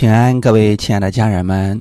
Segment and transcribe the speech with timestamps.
[0.00, 1.78] 平安，各位亲爱的家人们，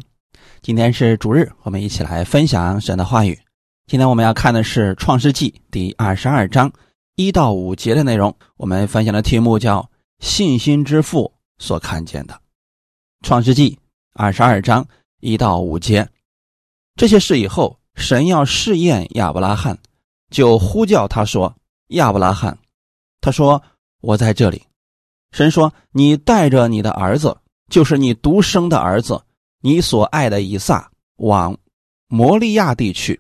[0.61, 3.39] 今天是主日，我们一起来分享神的话语。
[3.87, 6.69] 今天我们要看的是《创世纪》第二十二章
[7.15, 8.35] 一到五节的内容。
[8.57, 12.33] 我们分享的题目叫“信心之父所看见的”。
[13.25, 13.71] 《创世纪》
[14.13, 14.85] 二十二章
[15.21, 16.05] 一到五节，
[16.97, 19.77] 这些事以后，神要试验亚伯拉罕，
[20.29, 21.55] 就呼叫他说
[21.95, 22.57] ：“亚伯拉罕。”
[23.21, 23.63] 他说
[24.03, 24.61] ：“我在这里。”
[25.31, 27.37] 神说：“你带着你的儿子。”
[27.69, 29.21] 就是你独生的儿子，
[29.61, 31.57] 你所爱的以撒，往
[32.07, 33.19] 摩利亚地去，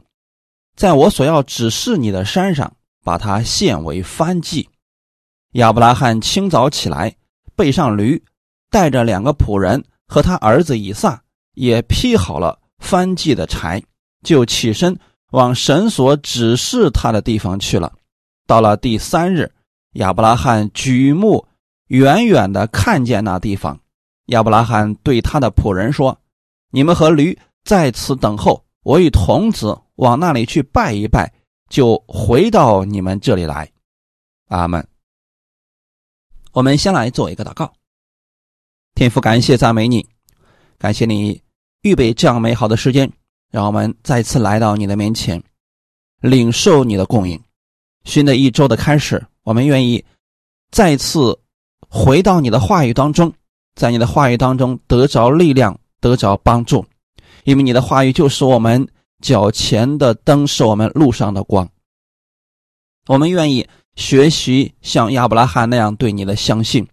[0.75, 2.71] 在我所要指示你的山上，
[3.03, 4.67] 把他献为燔祭。
[5.53, 7.15] 亚伯拉罕清早起来，
[7.55, 8.21] 背上驴，
[8.69, 11.21] 带着两个仆人和他儿子以撒，
[11.53, 13.81] 也劈好了燔祭的柴，
[14.23, 14.97] 就起身
[15.31, 17.91] 往神所指示他的地方去了。
[18.47, 19.51] 到了第三日，
[19.93, 21.45] 亚伯拉罕举目
[21.87, 23.79] 远远的看见那地方。
[24.29, 26.17] 亚伯拉罕对他的仆人说
[26.71, 31.31] ：“你们和驴在此等候，我与童子往那里去拜一拜，
[31.69, 33.69] 就回到你们这里来。”
[34.49, 34.85] 阿门。
[36.53, 37.71] 我们先来做一个祷告。
[38.95, 40.05] 天父，感谢赞美你，
[40.77, 41.41] 感谢你
[41.81, 43.09] 预备这样美好的时间，
[43.51, 45.41] 让我们再次来到你的面前，
[46.21, 47.39] 领受你的供应。
[48.03, 50.03] 新的一周的开始，我们愿意
[50.71, 51.39] 再次
[51.87, 53.31] 回到你的话语当中。
[53.75, 56.85] 在你的话语当中得着力量，得着帮助，
[57.43, 58.87] 因为你的话语就是我们
[59.21, 61.67] 脚前的灯，是我们路上的光。
[63.07, 66.87] 我们愿意学习像亚伯拉罕那样对你的相信，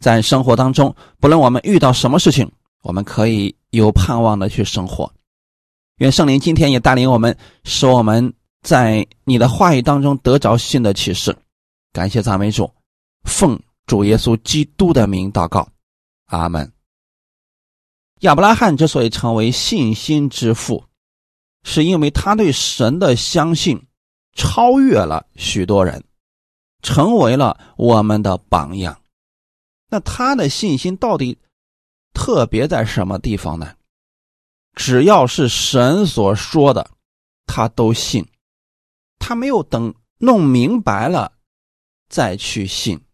[0.00, 2.50] 在生活当中，不论我们遇到什么事情，
[2.82, 5.12] 我们可以有盼望的去生活。
[5.98, 11.36] 愿圣灵今天也带领我们，使我们在你的话语当中得着新的启示。
[11.92, 12.70] 感谢赞美主，
[13.24, 15.66] 奉主耶稣基督的名祷告。
[16.26, 16.72] 阿门。
[18.20, 20.84] 亚伯拉罕之所以成为信心之父，
[21.64, 23.86] 是因为他对神的相信
[24.32, 26.02] 超越了许多人，
[26.82, 29.02] 成为了我们的榜样。
[29.88, 31.38] 那他的信心到底
[32.14, 33.76] 特别在什么地方呢？
[34.74, 36.90] 只要是神所说的，
[37.46, 38.26] 他都信。
[39.18, 41.32] 他没有等弄明白了
[42.08, 43.04] 再去信，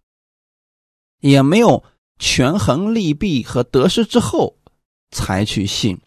[1.21, 1.85] 也没有。
[2.25, 4.57] 权衡利弊和得失之后，
[5.11, 6.01] 才去信，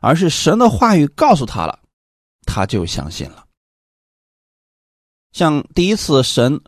[0.00, 1.78] 而是神的话语告诉他了，
[2.44, 3.46] 他就相信了。
[5.30, 6.60] 像第一次神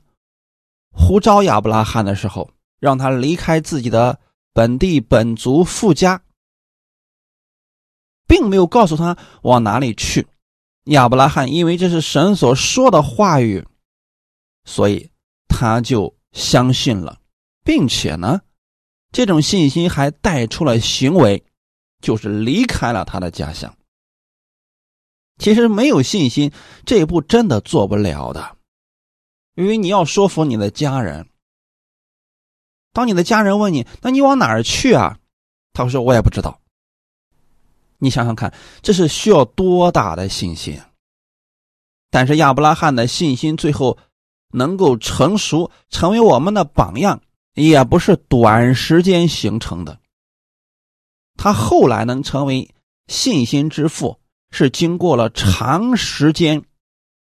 [0.93, 2.49] 呼召亚伯拉罕的时候，
[2.79, 4.21] 让他离开自己的
[4.53, 6.23] 本地本族富家，
[8.29, 10.29] 并没有告诉他往哪里去。
[10.85, 13.67] 亚伯拉罕因为这是神所说的话语，
[14.65, 15.11] 所以
[15.49, 17.19] 他就相信了。
[17.65, 18.43] 并且呢，
[19.11, 21.43] 这种信心还带出了行为，
[22.01, 23.75] 就是离开了他的家乡。
[25.39, 26.53] 其实没有信心，
[26.85, 28.57] 这一步真的做不了的，
[29.57, 31.29] 因为你要说服你的家人。
[32.93, 35.19] 当你的家人问你：“那你往哪儿去啊？”
[35.75, 36.61] 他会说：“我也不知道。”
[37.99, 40.81] 你想想看，这是需要多大的信心？
[42.11, 43.99] 但是亚伯拉罕的信心最后
[44.53, 47.21] 能够成熟，成为我们的榜样。
[47.55, 50.01] 也不是短时间形成的。
[51.37, 52.75] 他后来能成为
[53.09, 54.21] 信心之父，
[54.51, 56.65] 是经过了长时间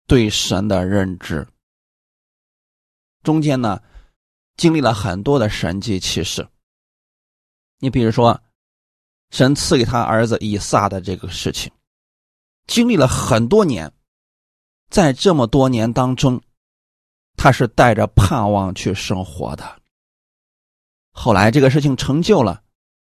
[0.06, 1.46] 对神的认知，
[3.22, 3.80] 中间呢
[4.56, 6.46] 经历了很多的神迹奇事。
[7.78, 8.40] 你比如说，
[9.30, 11.72] 神赐给他儿子以撒的这个事情，
[12.66, 13.92] 经历了很多年，
[14.90, 16.40] 在这么多年当中，
[17.36, 19.82] 他是带着盼望去生活的。
[21.16, 22.62] 后来这个事情成就了，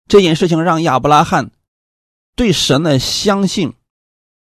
[0.08, 1.50] 这件事情让亚伯拉罕
[2.34, 3.74] 对神的相信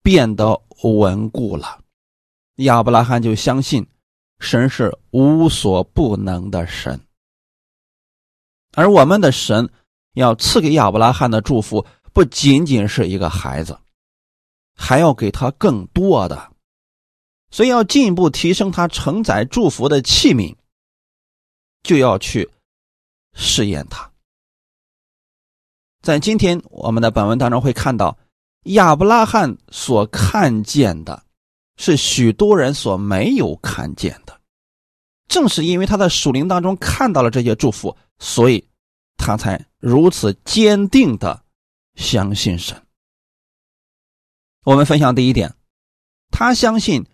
[0.03, 1.81] 变得稳固了。
[2.57, 3.87] 亚伯拉罕就相信
[4.39, 7.01] 神是无所不能的神，
[8.75, 9.69] 而我们的神
[10.15, 13.77] 要赐给亚伯拉罕的祝福不仅仅是一个孩子，
[14.77, 16.53] 还要给他更多的，
[17.51, 20.55] 所以要进一步提升他承载祝福的器皿，
[21.83, 22.49] 就要去。
[23.33, 24.11] 试验他，
[26.03, 28.19] 在今天我们的本文当中会看到，
[28.65, 31.25] 亚伯拉罕所看见的，
[31.77, 34.41] 是许多人所没有看见的。
[35.29, 38.69] 正是因为他在属灵当中看到了这些祝福，所以
[39.17, 41.45] 他才如此坚定的
[41.95, 42.85] 相信神。
[44.65, 45.55] 我们分享第一点，
[46.31, 47.07] 他相信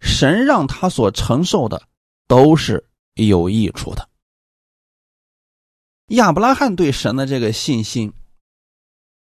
[0.00, 1.82] 神让他所承受的
[2.28, 4.07] 都是有益处的。
[6.08, 8.12] 亚伯拉罕对神的这个信心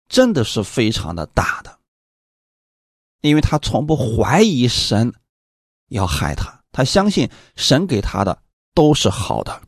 [0.08, 1.78] 真的是非常的大的，
[3.20, 5.12] 因为他从不怀疑神
[5.88, 8.42] 要害他，他相信神给他的
[8.74, 9.62] 都是好的。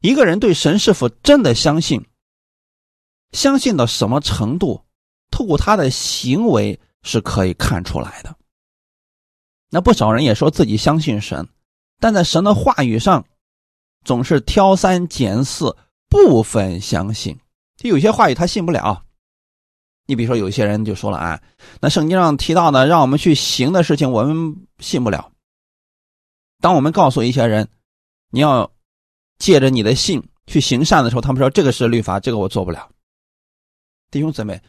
[0.00, 2.04] 一个人对神是否真的相信，
[3.32, 4.84] 相信到什么程度，
[5.30, 8.36] 透过他的行为是可以看出来的。
[9.70, 11.48] 那不少人也说自己相信神，
[12.00, 13.26] 但在神的话语上，
[14.04, 15.76] 总是挑三拣四，
[16.08, 17.38] 部分相信。
[17.76, 19.04] 就有些话语他信不了。
[20.06, 21.42] 你比如说，有些人就说了啊，
[21.80, 25.32] 那圣经上提到的让我们去行的事情，我们信不了。
[26.60, 27.68] 当我们告诉一些人，
[28.30, 28.70] 你要。
[29.36, 32.88] 借着你的信去行善的时候，他们说这个是律法，这个我做不了。
[34.12, 34.62] 弟兄姊妹，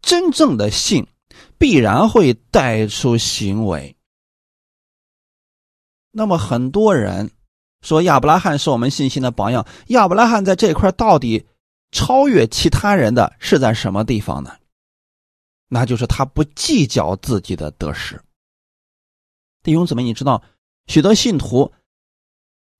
[0.00, 1.04] 真正的信
[1.58, 3.96] 必然会带出行为。
[6.12, 7.32] 那么很多人
[7.82, 11.46] 说亚伯拉罕是我们信心的榜样，亚伯拉罕在这块到底
[11.90, 14.52] 超越其他人的是在什么地方呢？
[15.68, 18.20] 那就是他不计较自己的得失。
[19.62, 20.42] 弟兄姊妹，你知道
[20.86, 21.72] 许多信徒。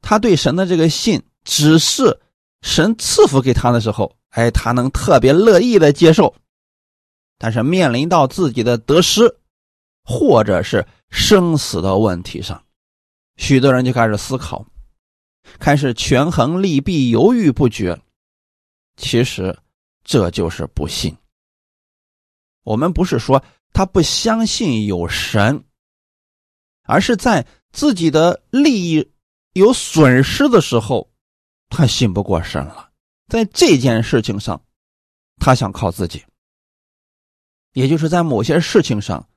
[0.00, 2.20] 他对神的这个信，只是
[2.62, 6.32] 神赐福给他的时候，哎，他能特别乐意的接受。
[7.36, 9.38] 但是面临到自己的得失，
[10.04, 12.62] 或者是生死的问题上，
[13.36, 14.64] 许多人就开始思考，
[15.58, 18.00] 开始权衡利弊，犹豫不决。
[18.96, 19.56] 其实
[20.04, 21.16] 这就是不信。
[22.64, 23.42] 我们不是说
[23.72, 25.64] 他不相信有神，
[26.82, 29.10] 而是在自己的利益。
[29.54, 31.10] 有损失的时候，
[31.68, 32.90] 他信不过神了。
[33.26, 34.62] 在这件事情上，
[35.40, 36.24] 他想靠自己，
[37.72, 39.28] 也就是在某些事情上，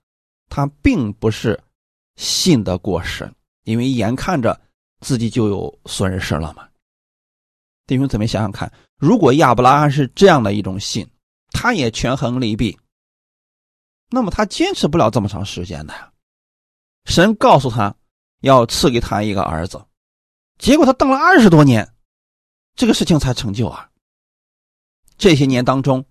[0.48, 1.60] 他并不是
[2.18, 4.62] 信得过神，因为眼看着
[5.02, 6.68] 自己就有损失了嘛。
[7.86, 11.06] 弟兄姊妹，想想看，如果亚伯拉罕是这样的一种信，
[11.52, 12.80] 他也权衡利弊，
[14.10, 16.14] 那么他坚持不了这么长时间的。
[17.06, 17.94] 神告诉他
[18.42, 19.84] 要赐给他一个儿子。
[20.58, 21.94] 结果他等了二十多年，
[22.76, 23.90] 这个事情才成就啊。
[25.18, 26.06] 这些年当中，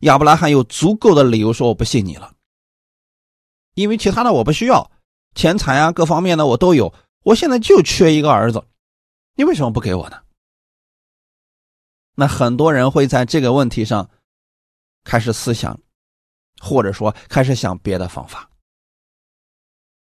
[0.00, 2.32] 亚伯拉罕有足够的理由说我不信你了，
[3.74, 4.90] 因为其他的我不需要，
[5.34, 6.94] 钱财啊各方面的我都有，
[7.26, 8.64] 我现在就缺一个儿子，
[9.34, 10.22] 你为什么不给我呢？
[12.14, 14.08] 那很多人会在这个问题上
[15.02, 15.76] 开始思想，
[16.62, 18.48] 或者说开始想别的方法。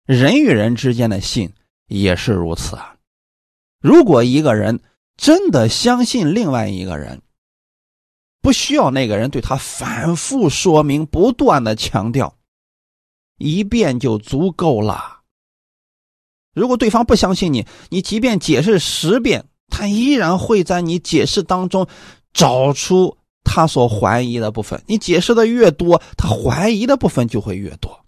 [0.07, 1.53] 人与人之间的信
[1.85, 2.97] 也是如此啊。
[3.79, 4.81] 如果一个人
[5.15, 7.21] 真的相信另外一个人，
[8.41, 12.35] 不需要那个人对他反复说明、不断的强调，
[13.38, 15.20] 一遍就足够了。
[16.53, 21.88] 如果对方不相信你，你即便解释十遍，他依然会在你解释当中
[22.33, 24.83] 找出他所怀疑的部分。
[24.88, 28.06] 你解释的越多，他怀疑的部分就会越多。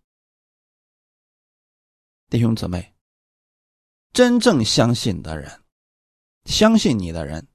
[2.30, 2.94] 弟兄姊妹，
[4.12, 5.60] 真正相信的人。
[6.46, 7.48] 相信你的人，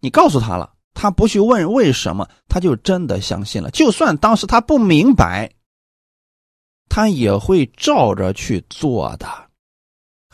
[0.00, 3.70] 你告诉他了，他不去问为什么，他就真的相信了。
[3.70, 5.52] 就算当时他不明白，
[6.88, 9.45] 他也会照着去做的。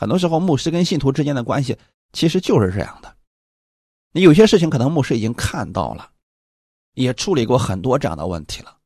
[0.03, 1.77] 很多时候，牧师跟信徒之间的关系
[2.11, 3.15] 其实就是这样的。
[4.11, 6.11] 你有些事情可能牧师已经看到了，
[6.95, 8.77] 也处理过很多这样的问题了，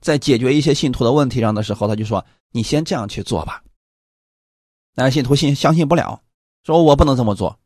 [0.00, 2.24] 在解决一些信徒的问题上的时候，他就说
[2.54, 3.60] ：“你先这样去做吧。”
[4.94, 6.22] 但是信徒信相信不了，
[6.62, 7.58] 说我不能这么做。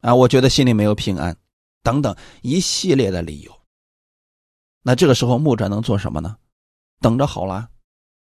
[0.00, 1.36] 啊，我觉得心里没有平安，
[1.84, 3.60] 等等一系列的理由。
[4.82, 6.36] 那这个时候牧者能做什么呢？
[7.00, 7.70] 等着好了，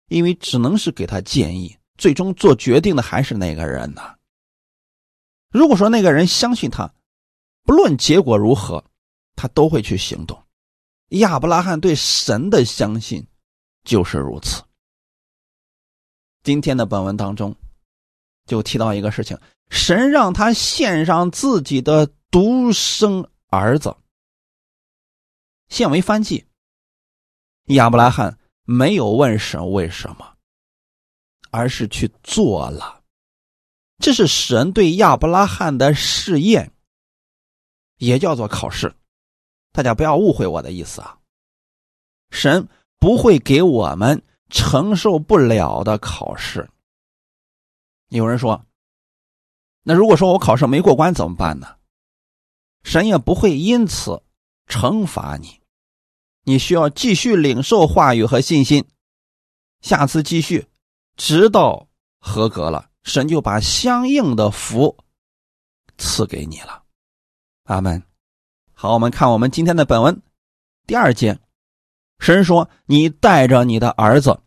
[0.10, 4.16] 因为只能是给他建议，最终做决定的还是那个人呢。
[5.50, 6.94] 如果说那个人相信他，
[7.64, 8.84] 不论结果如何，
[9.36, 10.44] 他都会去行动。
[11.10, 13.28] 亚伯拉罕对神的相信
[13.84, 14.64] 就是如此。
[16.44, 17.56] 今天的本文当中。
[18.48, 19.40] 就提到一个事情，
[19.72, 23.98] 神让他献上自己的独生儿子，
[25.68, 26.46] 献为燔祭。
[27.70, 30.35] 亚伯拉罕没有问神为什么，
[31.56, 33.02] 而是去做了。
[34.00, 36.70] 这是神对亚伯拉罕的试验，
[37.98, 38.94] 也叫做考试。
[39.72, 41.18] 大家不要误会我的意思啊，
[42.30, 42.68] 神
[43.00, 46.70] 不会给我们承受不了的考试。
[48.10, 48.66] 有人说
[49.82, 51.78] ：“那如果说我考试没过关怎么办呢？”
[52.84, 54.22] 神也不会因此
[54.68, 55.62] 惩罚你，
[56.44, 58.86] 你需要继续领受话语和信心，
[59.82, 60.68] 下次继续，
[61.16, 61.88] 直到
[62.20, 64.98] 合格了，神就把相应的福
[65.98, 66.84] 赐给你了。
[67.64, 68.02] 阿门。
[68.74, 70.22] 好，我们看我们今天的本文
[70.86, 71.40] 第二节，
[72.20, 74.40] 神说：“你带着你的儿子，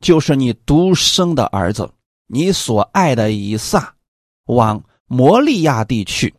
[0.00, 1.92] 就是你独生的儿子，
[2.26, 3.94] 你所爱的以撒，
[4.46, 6.34] 往摩利亚地去，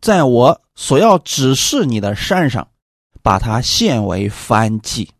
[0.00, 2.70] 在我所要指示你的山上，
[3.22, 5.10] 把它献为燔祭。”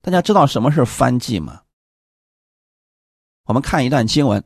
[0.00, 1.62] 大家知道什么是燔祭吗？
[3.44, 4.40] 我们看一段经文，《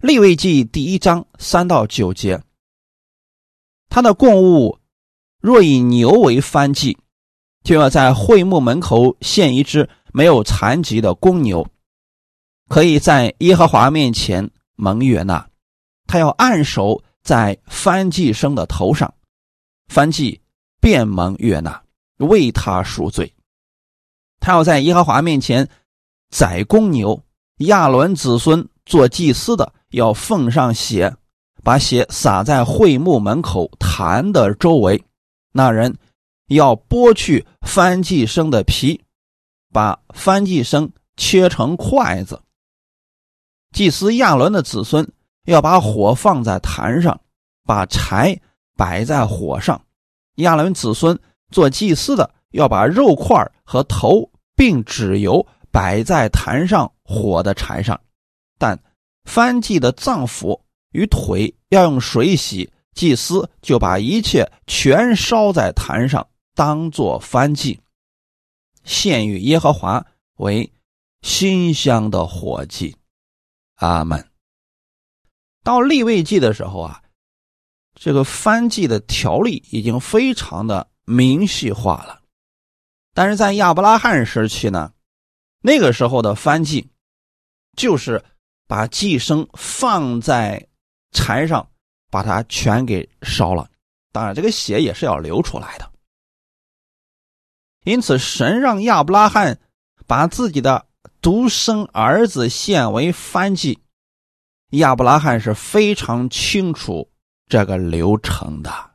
[0.00, 2.42] 立位记》第一章三到九节。
[3.88, 4.78] 他的供物
[5.40, 6.98] 若以牛为燔祭，
[7.62, 11.66] 就要在会幕门口献一只没有残疾的公牛，
[12.68, 15.48] 可以在耶和华面前蒙悦纳。
[16.06, 19.14] 他要按手在燔祭生的头上，
[19.92, 20.40] 燔祭
[20.80, 21.82] 便蒙悦纳，
[22.18, 23.32] 为他赎罪。
[24.40, 25.68] 他要在耶和华面前
[26.30, 27.22] 宰公牛，
[27.60, 31.14] 亚伦子孙做祭司的要奉上血，
[31.62, 35.02] 把血洒在会幕门口坛的周围。
[35.52, 35.96] 那人
[36.48, 39.00] 要剥去翻祭生的皮，
[39.72, 42.40] 把翻祭生切成筷子。
[43.72, 45.06] 祭司亚伦的子孙
[45.44, 47.20] 要把火放在坛上，
[47.64, 48.40] 把柴
[48.76, 49.80] 摆在火上。
[50.36, 51.18] 亚伦子孙
[51.50, 54.30] 做祭司的要把肉块和头。
[54.56, 58.00] 并只油摆在坛上火的柴上，
[58.56, 58.80] 但
[59.24, 60.60] 翻祭的脏腑
[60.92, 67.80] 与腿要用水洗，祭司就把一切全烧在坛上，当作翻祭，
[68.84, 70.72] 献与耶和华为
[71.22, 72.96] 馨香的火祭。
[73.74, 74.30] 阿门。
[75.64, 77.02] 到立位祭的时候啊，
[77.94, 82.20] 这个翻祭的条例已经非常的明细化了。
[83.12, 84.92] 但是在亚伯拉罕时期呢，
[85.60, 86.89] 那个时候的翻祭，
[87.80, 88.22] 就是
[88.68, 90.68] 把祭牲放在
[91.12, 91.66] 柴上，
[92.10, 93.70] 把它全给烧了。
[94.12, 95.90] 当然，这个血也是要流出来的。
[97.84, 99.58] 因此，神让亚伯拉罕
[100.06, 100.86] 把自己的
[101.22, 103.78] 独生儿子献为翻祭，
[104.72, 107.10] 亚伯拉罕是非常清楚
[107.46, 108.90] 这个流程的，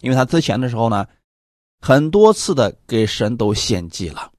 [0.00, 1.06] 因为他之前的时候呢。
[1.84, 4.30] 很多次的给神都献祭了，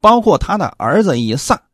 [0.00, 1.65] 包括他的儿子以撒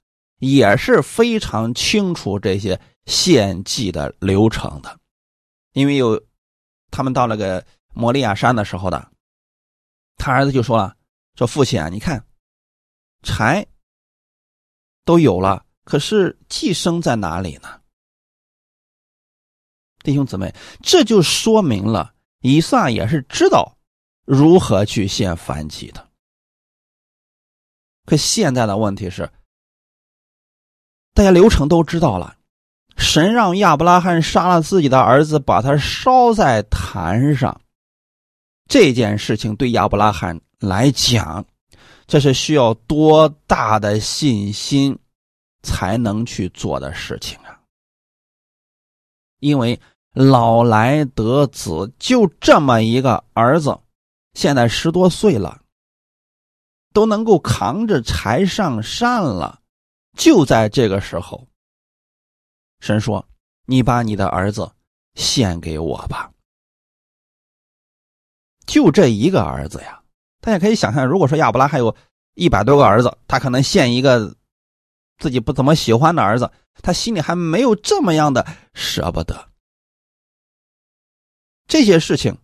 [0.43, 4.99] 也是非常清楚这些献祭的流程的，
[5.73, 6.21] 因为有
[6.91, 9.13] 他们到那个摩利亚山的时候的，
[10.17, 10.97] 他儿子就说了
[11.39, 12.27] ：“说父亲啊，你看
[13.23, 13.65] 柴
[15.05, 17.81] 都有了，可是寄生在哪里呢？”
[20.03, 23.79] 弟兄姊妹，这就说明了以撒也是知道。
[24.25, 26.11] 如何去献燔祭的？
[28.07, 29.31] 可现在的问题是，
[31.15, 32.37] 大家流程都知道了。
[32.97, 37.61] 神让亚伯拉罕杀了自己的儿子，把他烧在坛上。
[38.69, 41.45] 这件事情对亚伯拉罕来讲，
[42.07, 44.99] 这是需要多大的信心
[45.63, 47.61] 才能去做的事情啊！
[49.41, 49.79] 因为
[50.15, 53.79] 老来得子，就这么一个儿子。
[54.35, 55.61] 现在十多岁了，
[56.93, 59.61] 都能够扛着柴上山了。
[60.17, 61.49] 就在这个时候，
[62.81, 63.29] 神说
[63.67, 64.73] ：“你把你的儿子
[65.15, 66.33] 献给我吧。”
[68.67, 70.03] 就这一个儿子呀，
[70.41, 71.97] 大家可以想象，如果说亚伯拉罕有
[72.35, 74.37] 一百多个儿子，他可能献一个
[75.19, 76.51] 自己不怎么喜欢的儿子，
[76.83, 79.51] 他心里还没有这么样的舍不得。
[81.67, 82.39] 这些事情。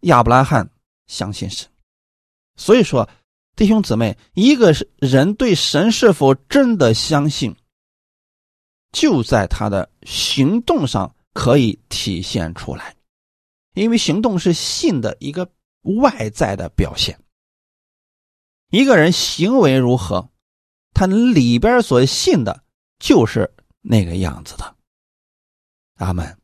[0.00, 0.70] 亚伯拉罕
[1.06, 1.68] 相信神，
[2.54, 3.08] 所以说，
[3.56, 7.56] 弟兄姊妹，一个人对神是否真的相信，
[8.92, 12.94] 就在他的行动上可以体现出来，
[13.72, 15.50] 因为行动是信的一个
[16.00, 17.18] 外在的表现。
[18.68, 20.28] 一个人行为如何，
[20.92, 22.62] 他里边所信的
[22.98, 24.76] 就是那个样子的。
[25.94, 26.38] 阿门。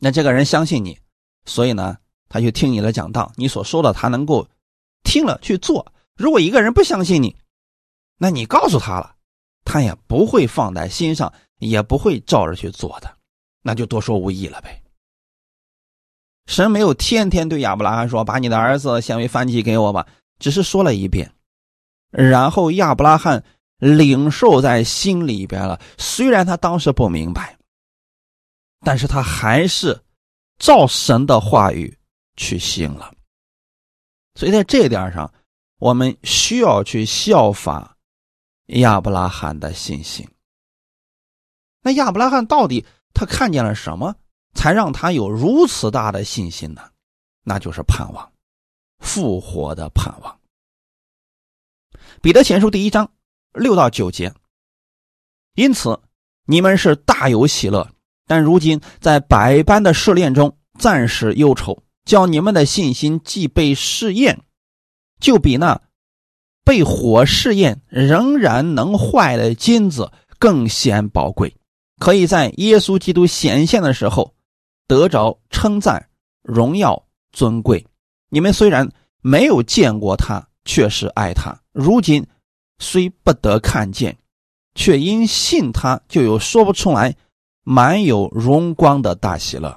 [0.00, 0.98] 那这个人相信你，
[1.44, 1.96] 所以呢？
[2.28, 4.48] 他去听你的讲道，你所说的他能够
[5.06, 5.92] 听了去做。
[6.16, 7.36] 如果一个人不相信你，
[8.18, 9.14] 那你告诉他了，
[9.64, 13.16] 他也不会放在心上，也不会照着去做的，
[13.62, 14.82] 那就多说无益了呗。
[16.46, 20.06] 神没有天天对亚伯拉罕说：“把你的儿子献为燔祭给我吧。”
[20.38, 21.32] 只是说了一遍，
[22.10, 23.44] 然后亚伯拉罕
[23.78, 25.80] 领受在心里边了。
[25.96, 27.56] 虽然他当时不明白，
[28.80, 30.02] 但是他还是
[30.58, 31.96] 照神的话语。
[32.38, 33.14] 去行了，
[34.36, 35.32] 所以在这点上，
[35.78, 37.96] 我们需要去效法
[38.66, 40.28] 亚伯拉罕的信心。
[41.82, 44.14] 那亚伯拉罕到底他看见了什么，
[44.54, 46.82] 才让他有如此大的信心呢？
[47.42, 48.32] 那就是盼望，
[48.98, 50.38] 复活的盼望。
[52.20, 53.10] 彼得前书第一章
[53.52, 54.34] 六到九节。
[55.54, 55.98] 因此，
[56.44, 57.88] 你们是大有喜乐，
[58.26, 64.40] 但如今在百般的试炼中，暂时忧愁，叫你们的信心既被试验，
[65.20, 65.82] 就比那
[66.64, 71.54] 被火试验仍然能坏的金子更显宝贵，
[71.98, 74.34] 可以在耶稣基督显现的时候
[74.86, 76.08] 得着称赞、
[76.42, 77.86] 荣耀、尊贵。
[78.30, 81.60] 你们虽然没有见过他，却是爱他。
[81.72, 82.26] 如今
[82.78, 84.16] 虽不得看见。
[84.78, 87.16] 却因信他，就有说不出来、
[87.62, 89.74] 满有荣光的大喜乐，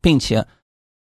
[0.00, 0.48] 并且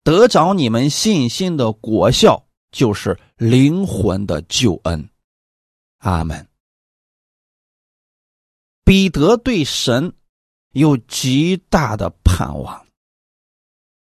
[0.03, 5.09] 得着你们信心的果效，就是灵魂的救恩。
[5.99, 6.47] 阿门。
[8.83, 10.13] 彼得对神
[10.73, 12.85] 有极大的盼望，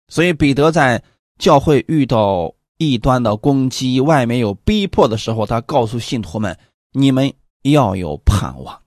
[0.07, 1.03] 所以彼得在
[1.37, 6.57] 教会遇到异端的攻击、外面有逼迫的时候，他告诉信徒们
[6.93, 8.81] ：“你们。”要有盼望，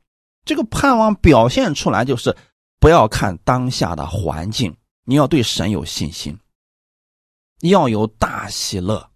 [0.47, 2.35] 这个盼望表现出来就是
[2.79, 6.39] 不要看当下的环境，你要对神有信心，
[7.61, 9.11] 要有大喜乐。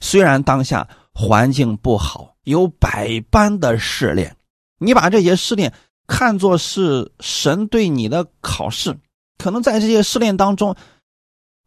[0.00, 4.36] 虽然当下环境不好，有百般的试炼，
[4.78, 5.72] 你把这些试炼
[6.06, 8.98] 看作是神对你的考试。
[9.38, 10.76] 可能在这些试炼当中，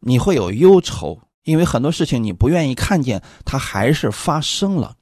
[0.00, 4.96] 你会有忧愁，因为很多事情你不愿意看见，它还是发生了。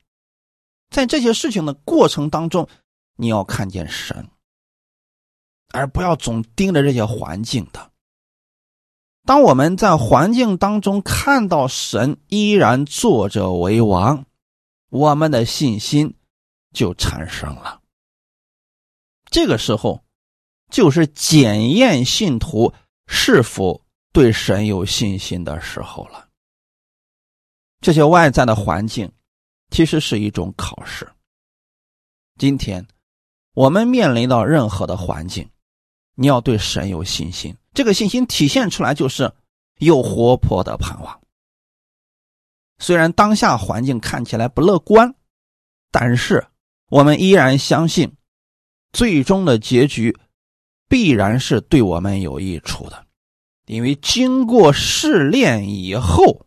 [0.90, 2.68] 在这些事情的过程当中，
[3.16, 4.28] 你要看见神，
[5.72, 7.90] 而不要总盯着这些环境的。
[9.24, 14.24] 当我们在环境当中看到神依然坐着为王，
[14.90, 16.14] 我们的信心
[16.72, 17.80] 就产生了。
[19.30, 20.04] 这个时候，
[20.70, 22.72] 就是检验信徒
[23.06, 26.28] 是否对神有信心的时候了。
[27.80, 29.10] 这些外在的环境。
[29.70, 31.10] 其实是一种考试。
[32.38, 32.86] 今天，
[33.54, 35.50] 我们面临到任何的环境，
[36.14, 37.56] 你要对神有信心。
[37.72, 39.32] 这个信心体现出来就是
[39.78, 41.20] 有活泼的盼望。
[42.78, 45.14] 虽然当下环境看起来不乐观，
[45.90, 46.46] 但是
[46.88, 48.12] 我们依然相信，
[48.92, 50.16] 最终的结局
[50.88, 53.06] 必然是对我们有益处的，
[53.66, 56.46] 因为经过试炼以后。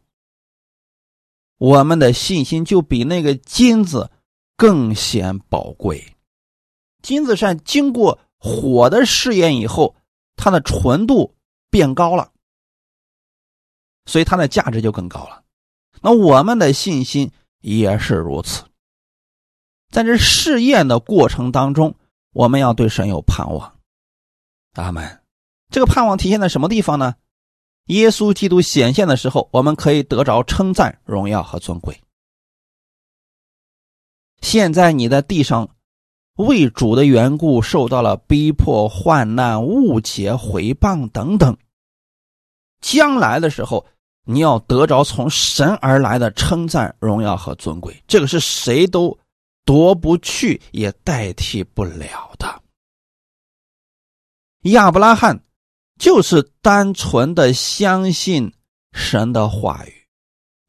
[1.59, 4.11] 我们的信心就比那个金子
[4.55, 6.15] 更显宝贵。
[7.01, 9.95] 金子上经过火的试验以后，
[10.35, 11.35] 它的纯度
[11.69, 12.31] 变高了，
[14.05, 15.43] 所以它的价值就更高了。
[16.01, 18.63] 那我们的信心也是如此。
[19.89, 21.95] 在这试验的过程当中，
[22.33, 23.79] 我们要对神有盼望。
[24.73, 25.23] 阿门。
[25.69, 27.15] 这个盼望体现在什么地方呢？
[27.85, 31.99] 耶稣基督显现的时候，我们可以得着称赞、荣耀和尊贵。
[34.41, 35.69] 现在你在地上
[36.37, 41.55] 为主的缘故受到了逼迫、患难、误解、毁谤等等，
[42.81, 43.85] 将来的时候
[44.23, 49.17] 你要得着从神而来的称赞、荣耀和尊贵，这个是谁都
[49.65, 52.61] 夺不去也代替不了的。
[54.61, 55.43] 亚伯拉罕。
[55.99, 58.53] 就是单纯的相信
[58.91, 60.05] 神的话语，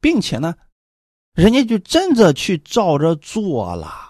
[0.01, 0.55] 并且呢，
[1.35, 4.08] 人家就真的去照着做了。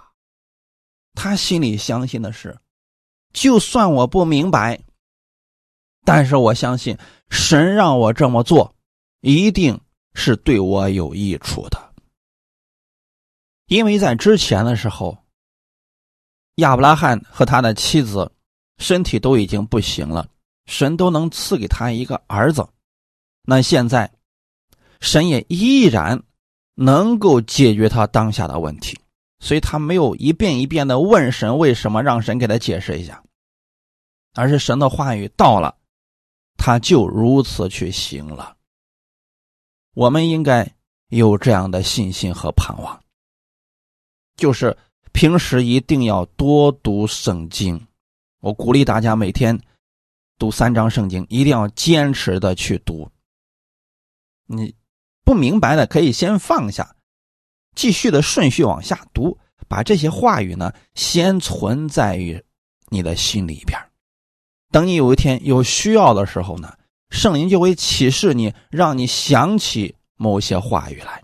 [1.13, 2.57] 他心里相信的是，
[3.33, 4.81] 就算我不明白，
[6.05, 6.97] 但是我相信
[7.29, 8.75] 神让我这么做，
[9.21, 9.79] 一定
[10.13, 11.93] 是对我有益处的。
[13.67, 15.17] 因为在之前的时候，
[16.55, 18.31] 亚伯拉罕和他的妻子
[18.77, 20.27] 身体都已经不行了。
[20.65, 22.63] 神都能赐给他一个儿子，
[23.41, 24.13] 那现在，
[25.01, 26.21] 神也依然
[26.75, 28.95] 能够解决他当下的问题，
[29.39, 33.23] 所以他没有一遍一遍的问神为什么，让神给他解释一下，
[34.33, 35.77] 而是神的话语到了，
[36.57, 38.57] 他就如此去行了。
[39.93, 40.69] 我们应该
[41.07, 43.03] 有这样的信心和盼望，
[44.35, 44.77] 就是
[45.11, 47.87] 平时一定要多读圣经，
[48.39, 49.59] 我鼓励大家每天。
[50.37, 53.11] 读三章圣经，一定要坚持的去读。
[54.45, 54.73] 你
[55.25, 56.95] 不明白的可以先放下，
[57.79, 59.37] 继续的顺序往下读，
[59.69, 62.43] 把这些话语呢先存在于
[62.89, 63.79] 你的心里边。
[64.69, 66.73] 等你有一天有需要的时候呢，
[67.09, 71.23] 圣灵就会启示你，让你想起某些话语来。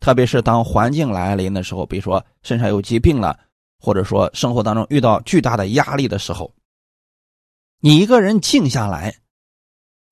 [0.00, 3.38] 特别是当环境来临的时候，比如说身上有疾病了，
[3.78, 6.50] 或者说生活当中遇到巨大的压力的时候。
[7.80, 9.14] 你一个人静下来，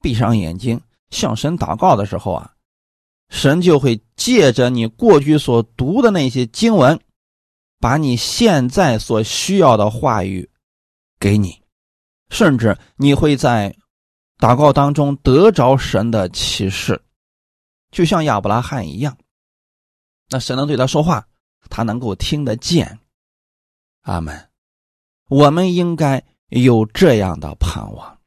[0.03, 2.53] 闭上眼睛向神祷告的时候啊，
[3.31, 7.01] 神就会借着你过去所读的那些经文，
[7.79, 10.51] 把你现在所需要的话语
[11.19, 11.63] 给你，
[12.29, 13.75] 甚至你会在
[14.39, 17.01] 祷告当中得着神的启示，
[17.91, 19.17] 就像亚伯拉罕一样。
[20.29, 21.27] 那神能对他说话，
[21.69, 22.99] 他能够听得见。
[24.03, 24.49] 阿门。
[25.29, 28.19] 我们应该有这样的盼望。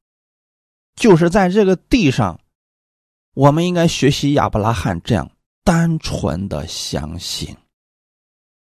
[0.96, 2.40] 就是在这个地上，
[3.34, 5.30] 我们应该学习亚伯拉罕这样
[5.64, 7.56] 单纯的相信。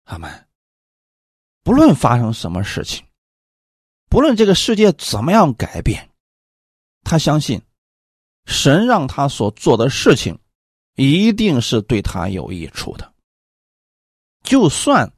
[0.03, 0.47] 阿门。
[1.63, 3.05] 不论发生什么事情，
[4.09, 6.09] 不论这个世界怎么样改变，
[7.03, 7.61] 他相信
[8.45, 10.39] 神让他所做的事情
[10.95, 13.13] 一定是对他有益处的。
[14.43, 15.11] 就算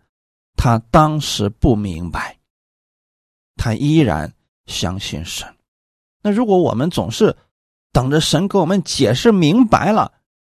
[0.56, 2.40] 他当时不明白，
[3.56, 4.34] 他依然
[4.66, 5.56] 相信神。
[6.24, 7.36] 那如果我们总是
[7.92, 10.12] 等着神给我们解释明白了，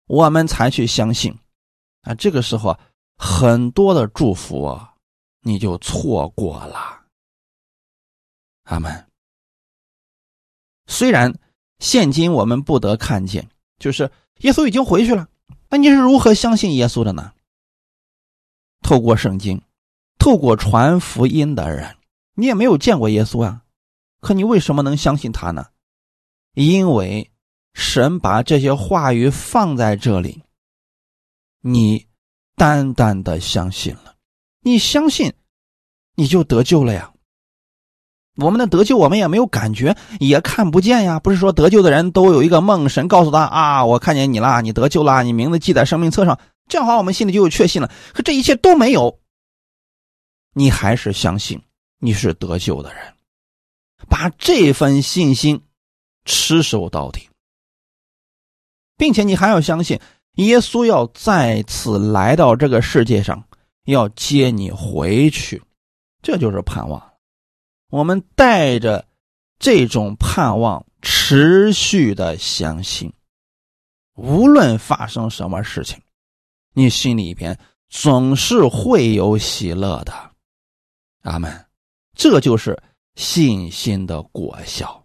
[0.07, 1.37] 我们才去相信，
[2.03, 2.79] 啊，这个时候
[3.17, 4.95] 很多的祝福啊，
[5.41, 7.03] 你就错过了。
[8.65, 9.07] 阿门。
[10.87, 11.39] 虽然
[11.79, 15.29] 现今我们不得看见，就是耶稣已经回去了，
[15.69, 17.33] 那你是如何相信耶稣的呢？
[18.83, 19.63] 透过圣经，
[20.19, 21.97] 透过传福音的人，
[22.35, 23.63] 你也没有见过耶稣啊。
[24.21, 25.67] 可你为什么能相信他呢？
[26.55, 27.31] 因为
[27.75, 30.43] 神把这些话语放在这里，
[31.61, 32.07] 你
[32.57, 34.15] 单单的相信了，
[34.61, 35.33] 你相信，
[36.15, 37.11] 你就得救了呀。
[38.37, 41.21] 我们的得救，我们也没有感觉，也看不见呀。
[41.21, 47.93] 不是说得救的人都有一个梦，神告诉他啊，我看见你了，你得救了，你名字记在生命册上，这样的话我们心里就有确信了。
[48.13, 49.21] 可这一切都没有，
[50.53, 51.63] 你还是相信
[51.99, 53.15] 你是得救的人。
[54.09, 55.64] 把这份信心
[56.25, 57.29] 持守到底，
[58.97, 60.01] 并且你还要相信
[60.35, 63.47] 耶稣要再次来到这个世界上，
[63.85, 65.63] 要接你回去，
[66.23, 67.13] 这就是盼望。
[67.91, 69.07] 我们带着
[69.59, 73.13] 这种盼望，持续的相信，
[74.15, 76.01] 无论发生什么事情，
[76.73, 77.59] 你心里边
[77.89, 80.13] 总是会有喜乐的。
[81.23, 81.67] 阿门。
[82.15, 82.81] 这就是。
[83.17, 85.04] 信心的果效。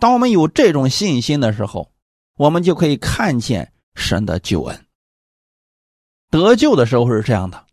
[0.00, 1.92] 当我们有这种信心的时候，
[2.36, 4.86] 我们就可以看见神的救恩。
[6.30, 7.66] 得救的时候是这样的，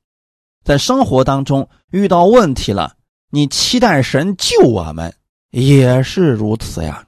[0.63, 2.98] 在生活当中遇到问题了，
[3.30, 5.16] 你期待神救我们，
[5.52, 7.08] 也是如此呀。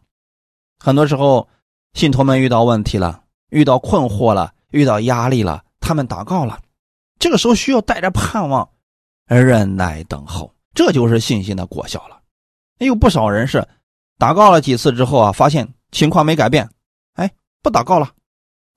[0.80, 1.50] 很多时候，
[1.94, 6.62] 信徒们遇到问题了，遇到困惑了，遇到压力了，他们祷告了，
[7.20, 8.70] 这个时候需要带着盼望，
[9.28, 10.54] 忍耐等候。
[10.74, 12.22] 这就是信心的果效了。
[12.78, 13.68] 有不少人是
[14.20, 16.70] 祷告了几次之后啊，发现情况没改变，
[17.14, 17.32] 哎，
[17.64, 18.12] 不祷告了，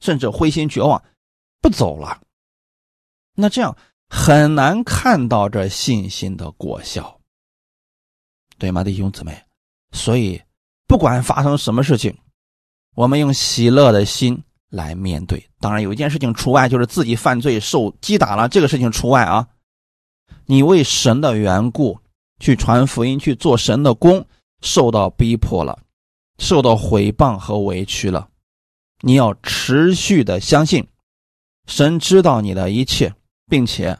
[0.00, 1.02] 甚至灰心绝望，
[1.60, 2.22] 不走了。
[3.34, 3.76] 那这样
[4.08, 7.20] 很难看到这信心的果效，
[8.58, 9.42] 对吗，弟兄姊妹？
[9.90, 10.40] 所以，
[10.86, 12.16] 不管发生什么事情，
[12.94, 15.44] 我们用喜乐的心来面对。
[15.60, 19.48] 当然，有一件事情除外，就是自己犯罪受击打了，这个事情除外啊。
[20.46, 21.98] 你为神的缘故
[22.38, 24.26] 去传福音、去做神的工，
[24.62, 25.78] 受到逼迫了，
[26.38, 28.30] 受到毁谤和委屈了，
[29.00, 30.88] 你要持续的相信，
[31.66, 33.14] 神知道你的一切，
[33.46, 33.98] 并且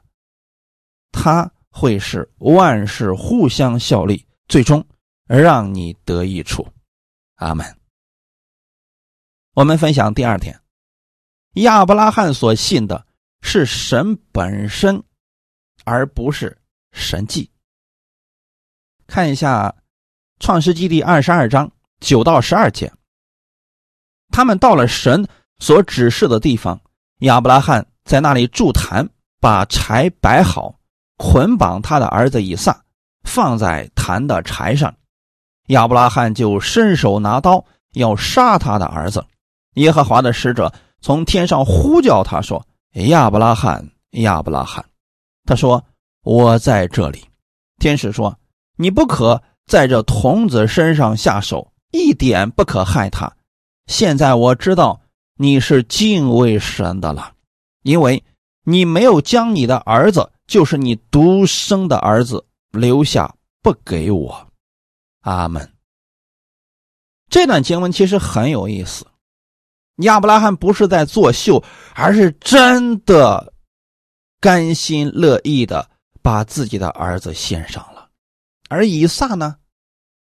[1.11, 4.83] 他会是万事互相效力，最终
[5.27, 6.66] 让你得益处。
[7.35, 7.66] 阿门。
[9.55, 10.59] 我们分享第二天，
[11.57, 13.07] 亚伯拉罕所信的
[13.42, 15.05] 是神本身。
[15.85, 16.57] 而不是
[16.92, 17.51] 神迹。
[19.09, 19.68] 看一下
[20.42, 22.92] 《创世纪》第二十二章九到十二节，
[24.33, 25.24] 他们到了神
[25.61, 26.81] 所指示的地方，
[27.20, 29.09] 亚伯拉罕在那里筑坛，
[29.40, 30.74] 把柴摆好，
[31.16, 32.76] 捆绑他的儿子以撒，
[33.22, 34.92] 放在坛的柴上。
[35.68, 39.24] 亚伯拉罕就伸手拿刀要杀他的儿子。
[39.74, 42.66] 耶和华的使者从天上呼叫他说
[43.07, 44.85] ：“亚伯拉罕，亚伯拉罕。”
[45.46, 45.85] 他说
[46.26, 47.24] ：“我在这里。”
[47.78, 48.37] 天使说
[48.74, 53.33] ：“你不可在这童子身上下手，一点不可害他。
[53.87, 55.01] 现在我知道
[55.37, 57.33] 你是敬畏神的了，
[57.83, 58.22] 因为
[58.64, 64.48] 你没有将你的儿子，就是你独生的儿子留下不给我。”
[65.22, 65.72] 阿门。
[67.31, 69.07] 这段经文其实很有意思，
[69.98, 71.62] 亚伯拉罕不是在作秀，
[71.94, 73.53] 而是真的。
[74.40, 75.88] 甘心乐意的
[76.20, 77.91] 把自己的儿子献上，
[78.72, 79.58] 而以撒呢，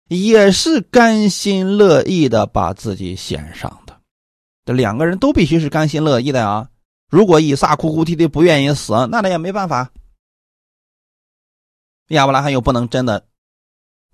[0.09, 4.01] 也是甘心乐意的把自己献上的。
[4.65, 6.71] 这两个人都必须是甘心乐意的啊！
[7.11, 9.91] 如果以撒哭哭啼啼不愿意死，那他也没办法。
[12.09, 13.23] 亚伯拉罕又不能真的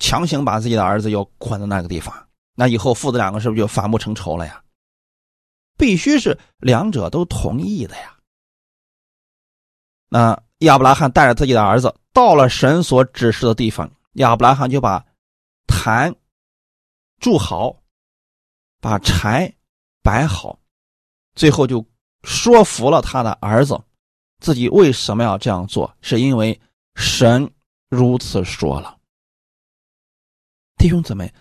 [0.01, 2.27] 强行把自己的儿子又捆在那个地方，
[2.57, 4.61] 那以后父子两个是不是就反目成仇了呀？
[5.77, 8.17] 必须是两者都同意的呀。
[10.09, 15.05] 那亚伯拉罕带着自己的儿子到了神所指示的地方，亚伯拉罕就把
[15.67, 16.15] 坛
[17.21, 17.83] 筑好，
[18.81, 19.53] 把柴
[20.03, 20.59] 摆好，
[21.35, 21.85] 最后就
[22.23, 23.81] 说服了他的儿子，
[24.41, 25.97] 自己为什么要这样做？
[26.01, 26.61] 是因为
[26.95, 27.53] 神
[27.89, 28.99] 如此说了。
[30.77, 31.33] 弟兄姊妹，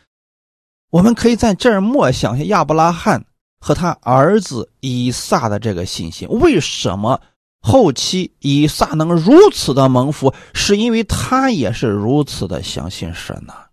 [0.89, 3.25] 我们可以在这儿默想一下亚伯拉罕
[3.59, 7.21] 和他儿子以撒的这个信心，为什么？
[7.59, 13.67] 后期以撒能如此的蒙福，是因为他也是如此的相信神呐。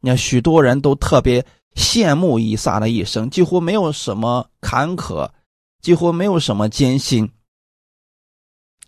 [0.00, 5.30] 你看，许多人都特别羡慕以撒的一生，几乎没有什么坎坷，
[5.82, 7.30] 几乎没有什么艰辛。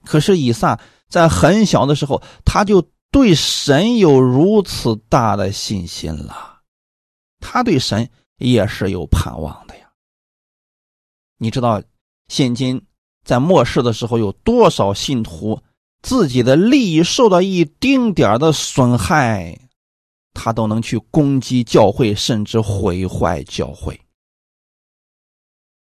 [0.04, 6.60] 可是以撒在很小的时候，他就对神有如此大的信心了，
[7.40, 9.90] 他对神也是有盼望的呀。
[11.36, 11.82] 你知道，
[12.28, 12.80] 现今。
[13.28, 15.62] 在末世的时候，有多少信徒
[16.00, 19.68] 自己的利益受到一丁点的损害，
[20.32, 24.00] 他都能去攻击教会，甚至毁坏教会。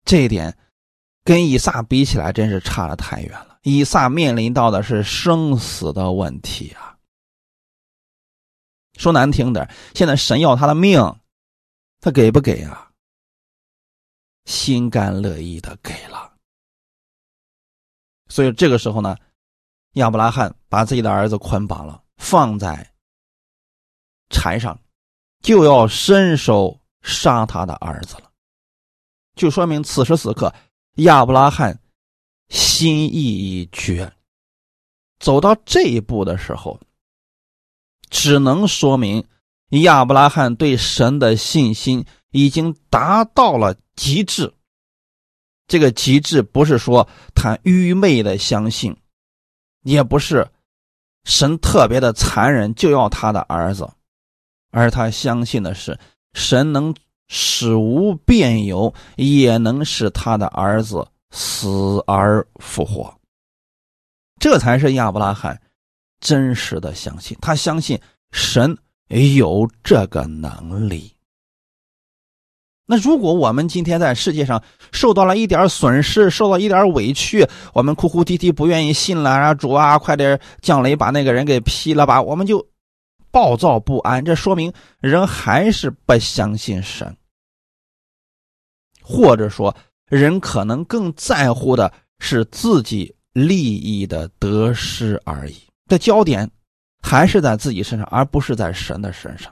[0.04, 0.56] 这一点
[1.24, 3.58] 跟以撒比起来，真是差得太远了。
[3.64, 6.96] 以撒面临到的是生死的问题啊！
[8.96, 11.00] 说难听点，现在神要他的命，
[12.00, 12.92] 他给不给啊？
[14.44, 16.13] 心甘乐意的给了。
[18.34, 19.16] 所以这个时候呢，
[19.92, 22.92] 亚伯拉罕把自己的儿子捆绑了，放在
[24.28, 24.76] 柴上，
[25.40, 28.32] 就要伸手杀他的儿子了。
[29.36, 30.52] 就说明此时此刻，
[30.94, 31.78] 亚伯拉罕
[32.48, 34.12] 心意已决。
[35.20, 36.80] 走到这一步的时候，
[38.10, 39.24] 只能说明
[39.84, 44.52] 亚伯拉罕对神的信心已经达到了极致。
[45.66, 48.94] 这个极致不是说他愚昧的相信，
[49.82, 50.46] 也不是
[51.24, 53.88] 神特别的残忍就要他的儿子，
[54.70, 55.98] 而他相信的是
[56.34, 56.94] 神能
[57.28, 63.12] 使无变有，也能使他的儿子死而复活。
[64.38, 65.58] 这才是亚伯拉罕
[66.20, 67.98] 真实的相信，他相信
[68.32, 68.76] 神
[69.08, 71.13] 有这个能力。
[72.86, 82.66] 那如果我们今天在世界上受到了一点损失，受到一点委屈，我们哭哭啼啼不愿意信了啊，主啊，快点降雷把那个人给劈了吧，我们就
[83.30, 84.22] 暴躁不安。
[84.22, 84.70] 这说明
[85.00, 87.16] 人还是不相信神，
[89.00, 89.74] 或者说
[90.10, 95.56] 人可能更在乎的是自己利益的得失而已。
[95.88, 96.50] 这焦点
[97.00, 99.50] 还是在自己身上，而不是在神的身上。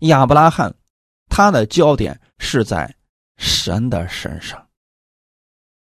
[0.00, 0.74] 亚伯拉罕。
[1.36, 2.94] 他的焦点是在
[3.38, 4.64] 神的身上，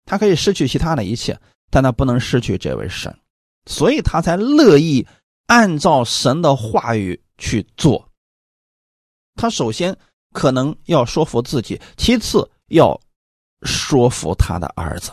[0.07, 1.39] 他可以失去其他的一切，
[1.71, 3.15] 但他不能失去这位神，
[3.67, 5.07] 所以他才乐意
[5.49, 8.09] 按照神的话语去做。
[9.35, 9.95] 他首先
[10.33, 12.99] 可能要说服自己，其次要
[13.61, 15.13] 说服他的儿子。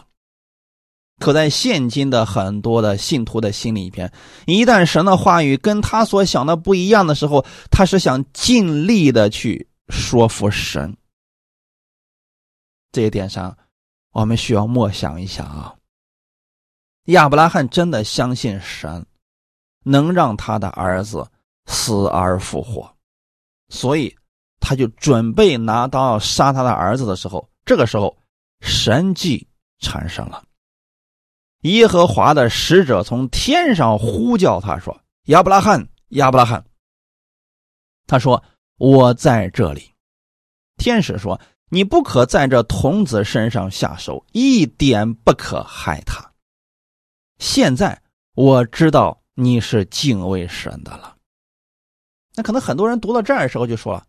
[1.19, 4.09] 可在现今的很多的信徒的心里边，
[4.45, 9.67] 一旦神的话语跟他所想的不一样的时候，他是想尽力的去。
[9.89, 10.95] 说服神，
[12.91, 13.57] 这一点上，
[14.11, 15.75] 我们需要默想一下啊。
[17.05, 19.03] 亚伯拉罕真的相信神
[19.83, 21.27] 能让他的儿子
[21.65, 22.95] 死而复活，
[23.69, 24.15] 所以
[24.59, 28.15] 他就准备拿刀杀他的儿子的时候，这个时候
[28.61, 29.47] 神迹
[29.79, 30.43] 产生了。
[31.61, 36.63] 耶和华的使者从天上呼叫他说：“亚伯拉罕，亚伯拉罕。”
[38.05, 38.43] 他说。
[38.79, 39.93] 我在这里，
[40.77, 41.39] 天使说
[41.69, 46.31] ：“你不可在这童子身上下手，一点不可害他。”
[47.39, 48.01] 现在
[48.35, 51.17] 我知道你是敬畏神的了。
[52.35, 54.05] 那可能很多人读到这儿的时候就说了：“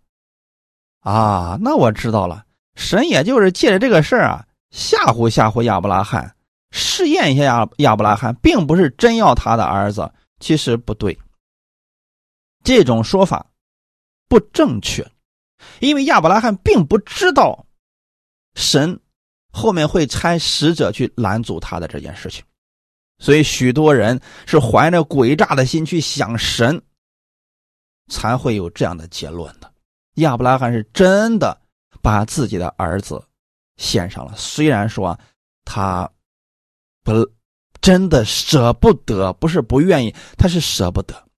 [1.03, 6.37] 啊，那我知道了，神也就是借着这个事儿啊，吓唬吓唬亚伯拉罕，
[6.71, 10.13] 试验一下亚亚伯拉罕，并不是真要他的儿子。
[10.39, 11.19] 其实不对，
[12.63, 13.45] 这种说法。”
[14.31, 15.05] 不正确，
[15.81, 17.67] 因为亚伯拉罕并不知道
[18.55, 19.01] 神
[19.51, 22.45] 后面会差使者去拦阻他的这件事情，
[23.19, 26.81] 所以许多人是怀着诡诈的心去想神，
[28.09, 29.73] 才会有这样的结论的。
[30.15, 31.61] 亚伯拉罕是真的
[32.01, 33.21] 把自己的儿子
[33.79, 35.19] 献上了，虽然说
[35.65, 36.09] 他
[37.03, 37.13] 不
[37.81, 41.29] 真的舍不得，不是不愿意，他是舍不得，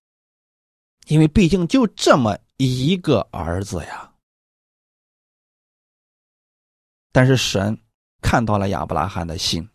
[1.07, 4.11] 因为毕竟就这么一个儿子呀。
[7.11, 7.77] 但是神
[8.21, 9.69] 看到了亚伯拉罕的心，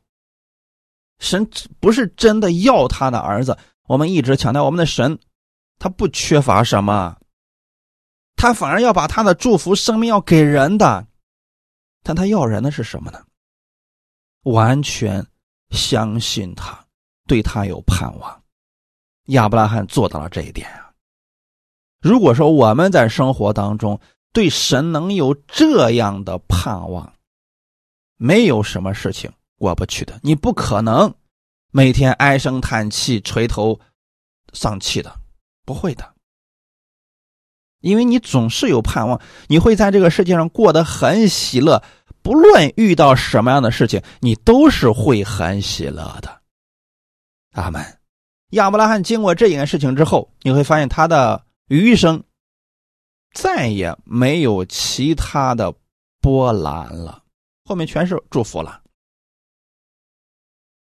[1.19, 3.57] 神不是真的要他的儿子。
[3.85, 5.19] 我们一直强调，我们的神
[5.79, 7.17] 他不缺乏什么，
[8.37, 11.07] 他反而要把他的祝福、生命要给人的。
[12.03, 13.25] 但他要人的是什么呢？
[14.43, 15.25] 完全
[15.71, 16.85] 相信他，
[17.27, 18.45] 对他有盼望。
[19.27, 20.88] 亚伯拉罕做到了这一点啊。
[22.09, 24.01] 如果说我们在生活当中
[24.33, 27.12] 对神能有这样的盼望，
[28.16, 31.14] 没有什么事情过不去的，你不可能
[31.71, 33.79] 每天唉声叹气、垂头
[34.55, 35.14] 丧气的，
[35.66, 36.14] 不会的，
[37.81, 41.83] 因为你总是有盼望，你会在这个世界上过得很喜乐，
[42.23, 46.40] 不论遇到什么样的事情，你都是会很喜乐的。
[47.53, 47.85] 阿门。
[48.53, 52.24] 亚伯拉罕经过这件事情之后，你会发现他的余生
[53.33, 55.74] 再也没有其他的
[56.20, 57.22] 波澜了。
[57.64, 58.83] 后面全是祝福了。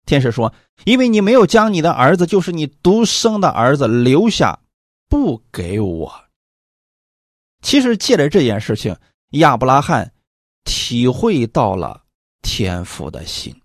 [0.05, 0.55] 天使说
[0.87, 4.61] ：“因为你没有将你的儿子，就是你独生的儿子留下，
[5.09, 6.25] 不给我。”
[7.61, 8.97] 其实借着这件事情，
[9.31, 10.13] 亚伯拉罕
[10.63, 12.05] 体会到了
[12.41, 13.61] 天父的心。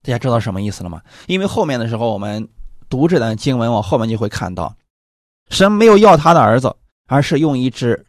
[0.00, 1.02] 大家知道什么意思了吗？
[1.26, 2.48] 因为后面的时候，我们
[2.88, 4.74] 读这段经文，我后面就会看到，
[5.48, 6.74] 神没有要他的儿子，
[7.06, 8.06] 而是用一只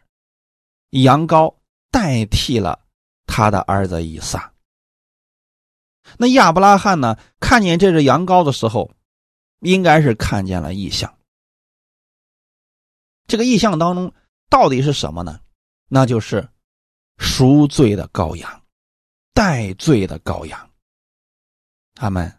[0.90, 1.54] 羊羔。
[1.90, 2.78] 代替了
[3.26, 4.52] 他的儿子以撒。
[6.18, 7.18] 那亚伯拉罕呢？
[7.40, 8.92] 看见这只羊羔的时候，
[9.60, 11.12] 应该是看见了异象。
[13.26, 14.12] 这个异象当中
[14.50, 15.40] 到底是什么呢？
[15.88, 16.46] 那就是
[17.16, 18.62] 赎罪的羔羊，
[19.32, 20.70] 代罪的羔羊。
[21.94, 22.30] 他们，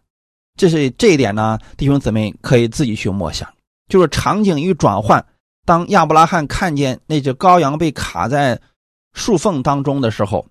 [0.57, 3.51] 这是这一点呢，弟兄姊妹可以自己去默想。
[3.89, 5.25] 就是场景一转换，
[5.65, 8.61] 当亚伯拉罕看见那只羔羊被卡在。
[9.11, 10.47] 树缝当中的时候，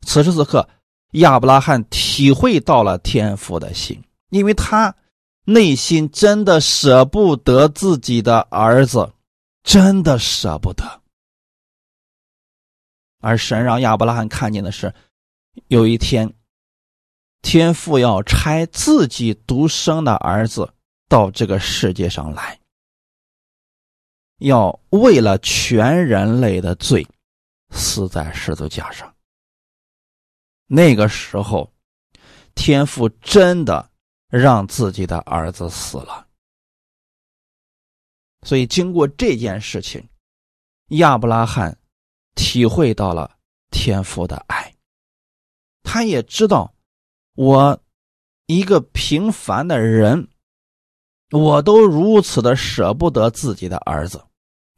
[0.00, 0.66] 此时此刻，
[1.12, 4.96] 亚伯拉罕体会到了天父的心，因为他
[5.44, 9.12] 内心真的舍不得自己的儿子，
[9.62, 11.02] 真的舍不得。
[13.20, 14.92] 而神让亚伯拉罕看见的是，
[15.68, 16.32] 有一天，
[17.42, 20.72] 天父要拆自己独生的儿子
[21.12, 22.58] 到这个世界上来。
[24.38, 27.06] 要为了全人类的罪，
[27.70, 29.14] 死在十字架上。
[30.66, 31.70] 那个时候，
[32.54, 33.90] 天父真的
[34.28, 36.26] 让自己的儿子死了。
[38.46, 40.08] 所以，经过这件事情，
[40.88, 41.78] 亚伯拉罕
[42.34, 43.38] 体会到了
[43.70, 44.74] 天父的爱。
[45.82, 46.74] 他也知道，
[47.34, 47.78] 我
[48.46, 50.26] 一个平凡的人，
[51.32, 54.22] 我都如此的舍不得自己的儿子。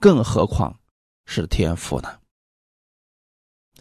[0.00, 0.74] 更何况
[1.26, 2.08] 是天赋呢？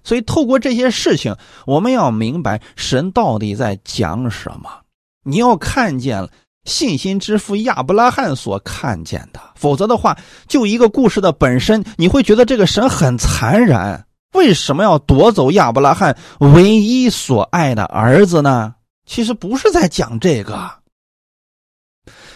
[0.03, 4.81] 所以，透过这些事情，我们要明白神到底在讲什么。
[5.23, 6.27] 你要看见
[6.65, 14.05] 信心之父亚伯拉罕所看见的，否则的话，就一个故事的本身，你会觉得这个神很残忍。
[14.33, 18.75] 为什么要夺走亚伯拉罕唯一所爱的儿子呢？
[19.05, 20.82] 其实不是在讲这个。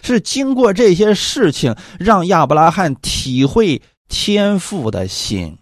[0.01, 5.57] 是经过这些事情，让亚伯拉罕体会天父的心。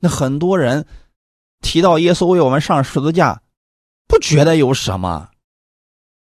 [0.00, 0.86] 那很多人
[1.60, 3.42] 提到耶稣为我们上十字架，
[4.06, 5.30] 不觉得有什么，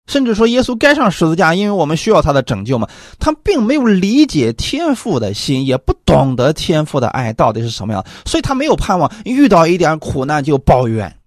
[0.08, 2.90] 甚至说耶稣该上十字架，因为我们需要他的拯救嘛。
[3.20, 9.12] 他并没有理解天父的心，也不懂得天父的爱到底是什么样，所以他没有盼望。
[9.24, 11.20] 遇到一点苦难就抱怨，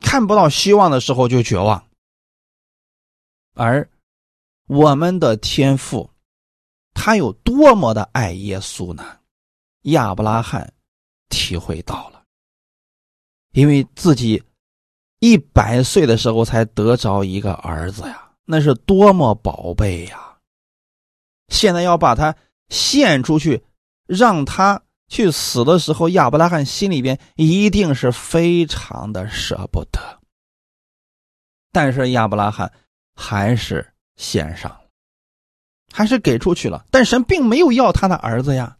[0.00, 1.84] 看不到希望的时候就绝望，
[3.54, 3.88] 而。
[4.66, 6.10] 我们的天父，
[6.94, 9.18] 他有多么的爱耶稣呢？
[9.82, 10.72] 亚伯拉罕
[11.28, 12.24] 体会到了，
[13.52, 14.42] 因为自己
[15.20, 20.38] 一百岁的时候才得着一个儿子呀，那是多么宝贝呀！
[21.48, 22.34] 现在要把他
[22.70, 23.62] 献出去，
[24.06, 30.00] 让他去死的时候，亚伯拉罕心里边一定是非常的舍不得。
[31.70, 32.72] 但是亚伯拉罕
[33.14, 33.93] 还是。
[34.16, 34.80] 献上，
[35.92, 38.76] 还是给出去了，但神并没有要他的儿子呀。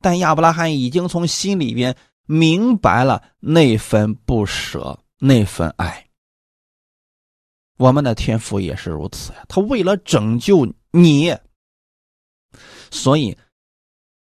[0.00, 1.96] 但亚伯拉罕已经从心里边
[2.26, 6.06] 明白了那份不舍，那份爱。
[7.78, 11.36] 我们的天父也是如此呀，他为了拯救你，
[12.90, 13.36] 所以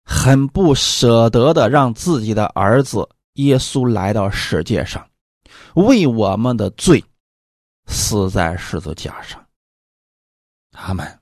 [0.04, 5.10] 很不舍得的让自己的儿子耶稣来到世界上，
[5.76, 7.04] 为我们的罪
[7.90, 9.46] 死在十字架上。
[10.72, 11.20] 他们，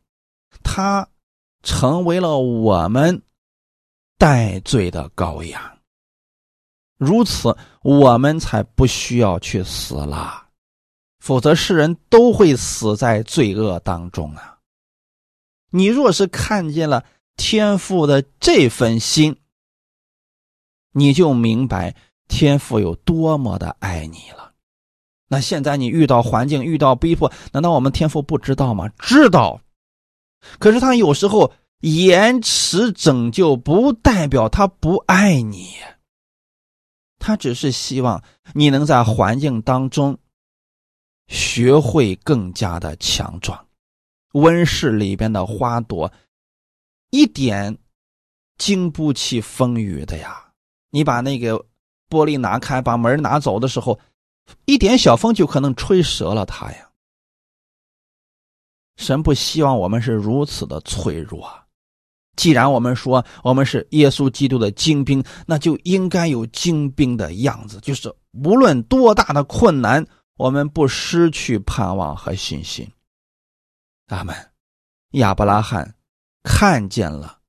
[0.62, 1.08] 他
[1.64, 3.20] 成为了我们
[4.20, 5.80] 代罪的羔羊，
[6.98, 10.50] 如此我们才不需要去死了。
[11.20, 14.60] 否则，世人都会死在罪恶当中啊！
[15.72, 17.06] 你若是看见了
[17.36, 19.42] 天父的这份心，
[20.92, 21.96] 你就明白
[22.28, 24.47] 天父有多么的爱你了。
[25.28, 28.90] 那现在你遇到环境、遇到逼迫，难道我们天父不知道吗？
[29.00, 29.62] 知道。
[30.60, 35.74] 可是他有时候延迟拯救，不代表他不爱你，
[37.20, 38.24] 他只是希望
[38.54, 40.18] 你能在环境当中。
[41.30, 43.68] 学会更加的强壮，
[44.32, 46.10] 温室里边的花朵
[47.10, 47.78] 一点
[48.58, 50.54] 经不起风雨的呀！
[50.90, 51.58] 你把那个
[52.10, 54.00] 玻璃拿开，把门拿走的时候，
[54.66, 56.90] 一点小风就可能吹折了它呀。
[58.98, 61.50] 神不希望我们是如此的脆弱。
[62.36, 70.06] 既然我们说我们是耶稣基督的精兵，那就应该有精兵的样子，就是无论多大的困难。
[70.38, 72.88] 我们不失去盼望和信心。
[74.08, 74.36] 阿门。
[75.14, 75.96] 亚伯拉罕
[76.44, 77.40] 看见了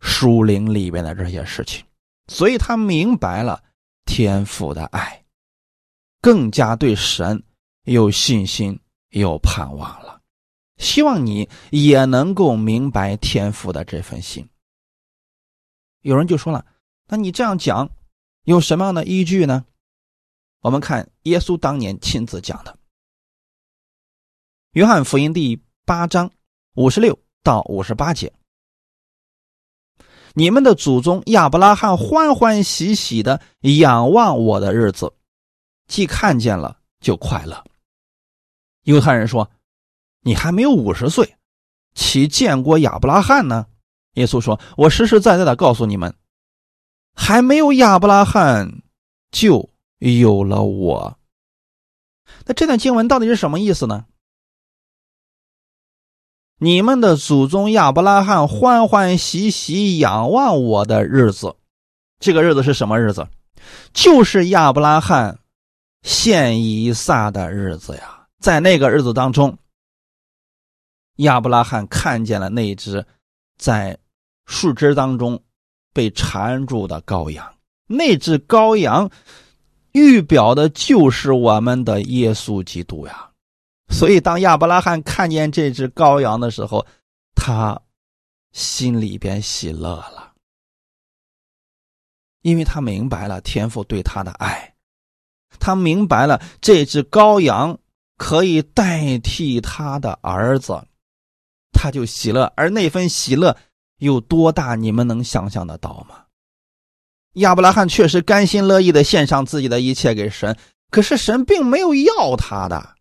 [0.00, 1.84] 树林里边的这些事情，
[2.26, 3.62] 所以他明白了
[4.04, 5.23] 天父的爱，
[6.24, 7.44] 更加对神
[7.82, 10.22] 有信心、有盼望了。
[10.78, 14.48] 希望你也能够明白天父的这份心。
[16.00, 16.64] 有人就说了
[17.08, 17.90] ：“那你这样讲
[18.44, 19.66] 有什么样的依据呢？”
[20.64, 22.72] 我们看耶稣当年亲自讲的，
[24.70, 26.30] 《约翰福音》第八章
[26.74, 28.32] 五十六到五十八节
[30.32, 35.12] ：“你们的祖宗亚伯拉罕欢欢喜喜的仰望我的日子，
[35.86, 37.64] 既看见了就快乐。”
[38.84, 39.50] 犹太人说
[40.22, 41.36] ：“你还没有五十岁，
[41.94, 43.66] 岂见过亚伯拉罕呢？”
[44.14, 46.14] 耶稣说：“我实实在在的告诉你们，
[47.14, 48.82] 还没有亚伯拉罕
[49.30, 49.70] 就。”
[50.00, 51.18] 有了我，
[52.44, 54.04] 那这段经文到底是什么意思呢？
[56.58, 61.56] 你们的祖宗亚伯拉罕欢欢喜喜仰望我的日子，
[62.18, 63.26] 这个日子是什么日子？
[63.94, 65.38] 就是亚伯拉罕
[66.04, 68.28] 献以撒的日子呀。
[68.38, 69.58] 在那个日子当中，
[71.16, 73.04] 亚伯拉罕看见了那只
[73.58, 73.98] 在
[74.46, 75.42] 树枝当中
[75.92, 77.52] 被缠住的羔羊，
[77.88, 79.10] 那只羔羊。
[79.92, 83.30] 预表的就是我们的耶稣基督呀，
[83.90, 86.84] 所以当亚伯拉罕看见这只羔羊的时候，
[87.36, 87.80] 他
[88.50, 90.32] 心里边喜乐了，
[92.42, 94.73] 因为他明白了天父对他的爱，
[95.58, 97.78] 他明白了这只羔羊
[98.16, 100.86] 可以代替他的儿子，
[101.72, 103.56] 他就喜乐，而那份喜乐
[103.98, 106.24] 有多大，你们能想象得到吗？
[107.34, 110.56] 亚伯拉罕确实甘心乐意的献上自己的一切给神，
[110.90, 112.94] 可是神并没有要他的，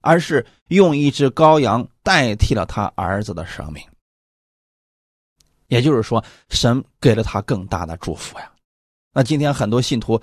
[0.00, 3.82] 而是用一只羔羊代替了他儿子的生命。
[5.68, 8.50] 也就是说，神给了他更大的祝福呀。
[9.12, 10.20] 那今天很多信徒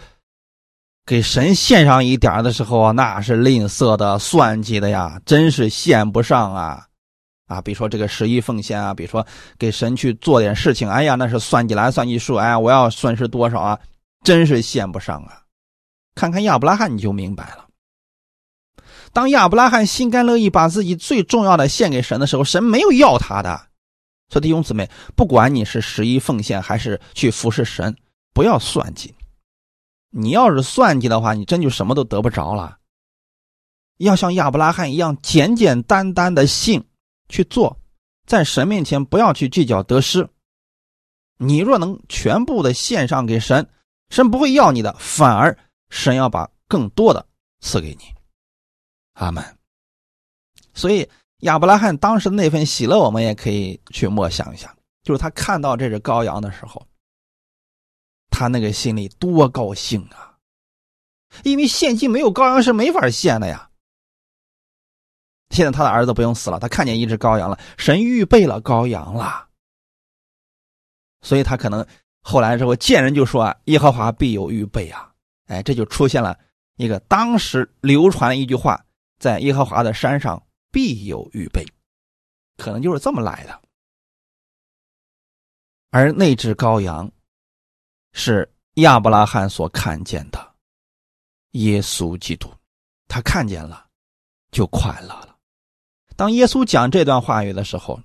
[1.12, 6.86] 给神献上一点的时候啊，那是吝啬的、算计的呀，真是献不上啊。
[7.48, 9.28] 啊，比如说这个十一奉献啊，比如说
[9.60, 13.78] 给神去做点事情，哎呀，那是算计来算计数，哎呀，我要损失多少啊？
[14.24, 15.42] 真是献不上啊！
[16.16, 17.66] 看看亚伯拉罕你就明白了。
[19.12, 23.60] 当亚伯拉罕心甘乐意把自己最重要的献给神的时候，神没有要他的。
[24.30, 27.94] 所以弟兄姊妹，不管你是十一奉献还是去服侍神，
[28.34, 29.14] 不要算计。
[30.12, 32.78] 你要是算计的话，你真就什么都得不着了。
[33.98, 36.86] 要像亚伯拉罕一样简简单单的信。
[37.30, 37.80] 去做，
[38.26, 40.28] 在神面前不要去计较得失。
[41.38, 43.66] 你若能全部的献上给神，
[44.10, 45.58] 神不会要你的，反而
[45.90, 47.26] 神要把更多的
[47.62, 48.04] 赐给你。
[49.14, 49.42] 阿门。
[50.74, 56.86] 所以亚伯拉罕当时的那份喜乐，我们也可以去默想一下，就是他看到这只羔羊的时候，
[58.32, 60.40] 他那个心里多高兴啊！
[61.44, 63.70] 因为献祭没有羔羊是没法献的呀。
[65.52, 69.50] 现在他的儿子不用死了，他看见一只羔羊了，神预备了羔羊了，
[71.22, 71.86] 所以他可能
[72.22, 75.14] 后来之后见人就说：“啊耶和华必有预备啊！”
[75.48, 76.40] 哎，这就出现了
[76.78, 78.86] 一个当时流传一句话
[79.20, 81.66] ：“在耶和华的山上必有预备。”
[82.58, 83.62] 可能就是这么来的。
[85.90, 87.12] 而那只羔羊，
[88.14, 90.54] 是亚伯拉罕所看见的
[91.52, 92.50] 耶稣基督，
[93.08, 93.86] 他看见了，
[94.52, 95.36] 就快乐了。
[96.16, 98.00] 当耶稣讲这段话语的时候，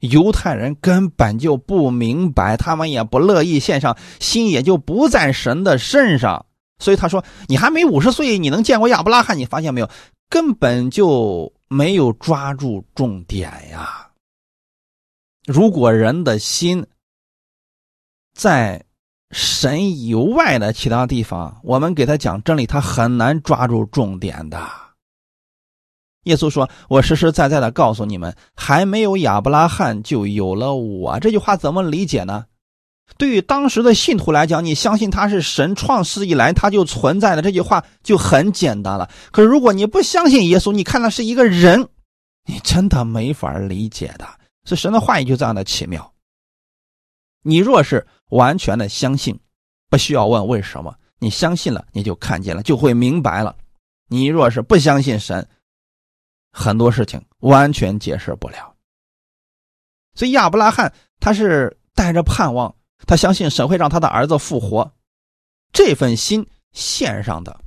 [0.00, 6.46] 犹太人根本就不明白，他们也不乐意献上，心也就不在神的身上。
[6.78, 9.38] 所以他说：“你还没五十岁，你能见过亚伯拉罕？
[9.38, 9.88] 你发现没有？
[10.28, 14.10] 根本就没有抓住重点呀！
[15.46, 16.84] 如果人的心……”
[18.34, 18.84] 在
[19.30, 24.64] 神以外的其他地方，我们给他讲真理，他很难抓住重点的。
[26.24, 32.46] 耶稣说：“我实实在在的告诉你们，还没有亚伯拉罕，就有了我。”这句话怎么理解呢？
[33.18, 39.10] 对于当时的信徒来讲，你相信他是神创世以来他就存在的，这句话就很简单了。
[39.32, 41.86] 可是如果你不相信耶稣，你看他是一个人，
[42.46, 44.26] 你真的没法理解的。
[44.64, 46.10] 是神的话语就这样的奇妙。
[47.42, 49.38] 你若是完全的相信，
[49.88, 53.56] 不需要问为什么，你相信了，你就看见了，就会明白了。
[54.08, 55.48] 你若是不相信神，
[56.52, 58.74] 很多事情完全解释不了。
[60.14, 62.74] 所以亚伯拉罕他是带着盼望，
[63.06, 64.92] 他相信神会让他的儿子复活，
[65.72, 67.60] 这份心献上的，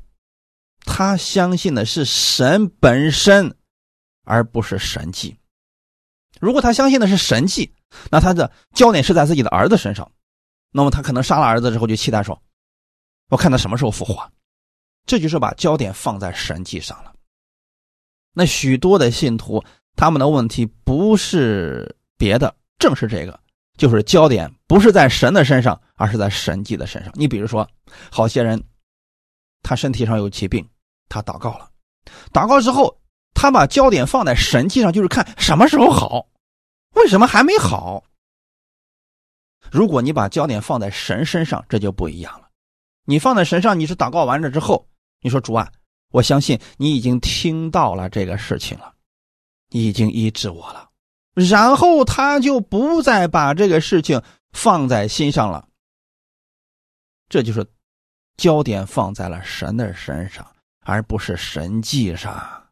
[0.82, 3.56] 他相信的是神本身，
[4.24, 5.38] 而不是神迹。
[6.40, 7.72] 如果他相信的是神迹。
[8.12, 10.12] 那他的焦点是在自己的儿子身上，
[10.78, 12.40] 那么他可能杀了儿子之后就期待说
[13.32, 14.32] ：“我看他什么时候复活。”
[15.08, 17.12] 这就是把焦点放在神迹上了。
[18.32, 19.64] 那许多的信徒
[19.96, 23.40] 他们的问题不是别的，正是这个，
[23.76, 27.12] 就是焦点不是在神的身上，而是在神迹的身上。
[27.16, 27.68] 你比如说，
[28.12, 28.64] 好些人
[29.64, 30.64] 他身体上有疾病，
[31.10, 31.68] 他祷告了，
[32.32, 32.96] 祷告之后
[33.34, 36.28] 他把焦点放在神迹上，就是看什么时候好。
[36.94, 38.04] 为什么还没好？
[39.72, 42.48] 如果你把焦点放在神身上，这就不一样了。
[43.06, 44.88] 你放在神上，你是祷告完了之后，
[45.22, 45.72] 你说主啊，
[46.12, 48.94] 我相信你已经听到了这个事情了，
[49.70, 50.90] 你已经医治我了，
[51.34, 55.68] 然后他就不再把这个事情放在心上了。
[57.30, 57.66] 这就是
[58.38, 60.46] 焦点放在了神的身上，
[60.82, 62.64] 而不是神迹上。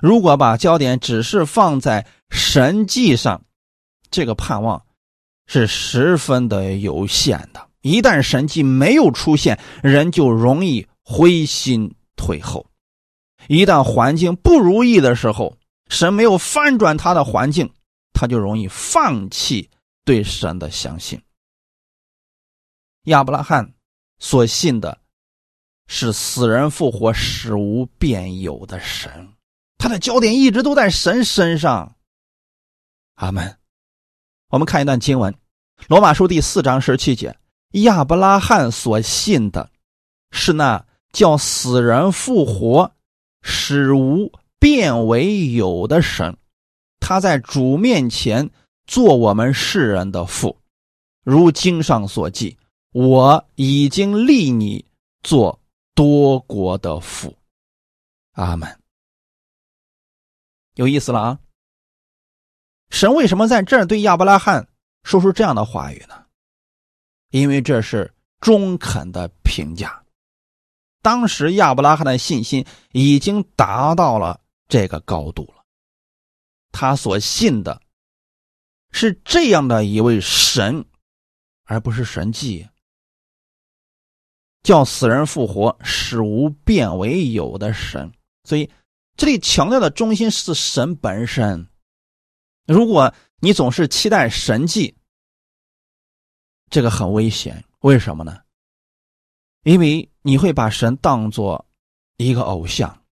[0.00, 3.44] 如果把焦点只是放在神迹上，
[4.10, 4.84] 这个盼望
[5.52, 7.68] 是十分的有限的。
[7.80, 12.64] 一旦神迹没有出现，人就容易灰心退后；
[13.48, 17.68] 一旦环境不如意的时候，神没有翻转他的环境，
[18.12, 19.68] 他就容易放弃
[20.04, 21.20] 对神的相信。
[23.06, 23.74] 亚伯拉罕
[24.20, 24.96] 所信的
[25.88, 29.10] 是死人复活、使无变有的神。
[29.78, 31.96] 他的焦点一直都在神身上。
[33.16, 33.59] 阿门。
[34.50, 35.32] 我们看一段经文，
[35.86, 37.38] 《罗马书》第四章十七节：
[37.84, 39.70] 亚伯拉罕所信的，
[40.32, 42.90] 是那叫死人复活、
[43.42, 46.36] 使无变为有的神。
[46.98, 48.50] 他在主面前
[48.88, 50.58] 做我们世人的父，
[51.22, 52.58] 如经上所记
[52.90, 54.84] ：“我已经立你
[55.22, 55.60] 做
[55.94, 57.36] 多国的父。”
[58.34, 58.68] 阿门。
[60.74, 61.38] 有意思了啊！
[62.90, 64.68] 神为什么在这儿对亚伯拉罕
[65.04, 66.26] 说出这样的话语呢？
[67.30, 70.04] 因为这是中肯的评价。
[71.00, 75.64] 当时亚伯拉罕的信心已经达到了这个高度了，
[76.72, 77.80] 他所信的
[78.90, 80.84] 是这样的一位神，
[81.64, 82.68] 而不是神迹，
[84.62, 88.12] 叫死人复活、使无变为有的神。
[88.44, 88.70] 所以。
[89.16, 91.68] 这里强调的中心是神本身。
[92.70, 94.94] 如果你总是期待神迹，
[96.70, 97.64] 这个很危险。
[97.80, 98.42] 为什么呢？
[99.64, 101.66] 因为你会把神当做
[102.16, 103.02] 一个偶像。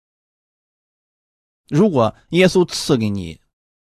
[1.67, 3.37] 如果耶稣赐给你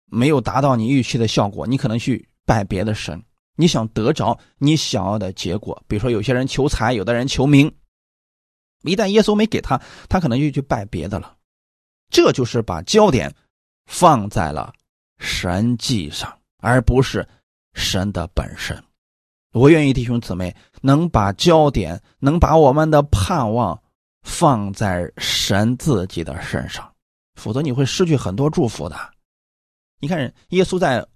[0.06, 3.20] 没有达到你预期的效果，你可能去拜别的神。
[3.56, 7.76] 你想得着你想要的结果，比如说有些人求财，有的人求名。
[8.84, 11.36] 一旦耶稣没给他，他可能就去拜别的了。
[12.12, 13.36] 这就是把焦点
[13.88, 14.72] 放在了
[15.18, 17.28] 神迹上，而不是
[17.74, 18.84] 神的本身。
[19.52, 23.82] 我愿意弟兄姊妹能把焦点，能把我们的盼望
[24.22, 26.94] 放在神自己的身上，
[27.36, 29.14] 否则你会失去很多祝福的。
[30.00, 31.08] 你看，耶稣在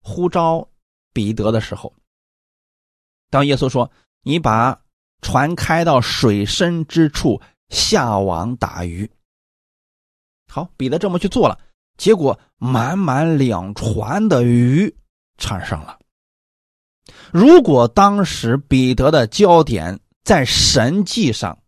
[0.00, 0.68] 呼召
[1.12, 1.94] 彼得的时候，
[3.30, 3.90] 当耶稣说
[4.22, 4.82] ：“你把
[5.22, 9.08] 船开到水深之处，下网打鱼。”
[10.50, 11.58] 好，彼得这么去做了，
[11.96, 14.94] 结果满满两船的鱼
[15.38, 15.98] 产生了。
[17.32, 21.58] 如果当时彼得的焦点在神迹上，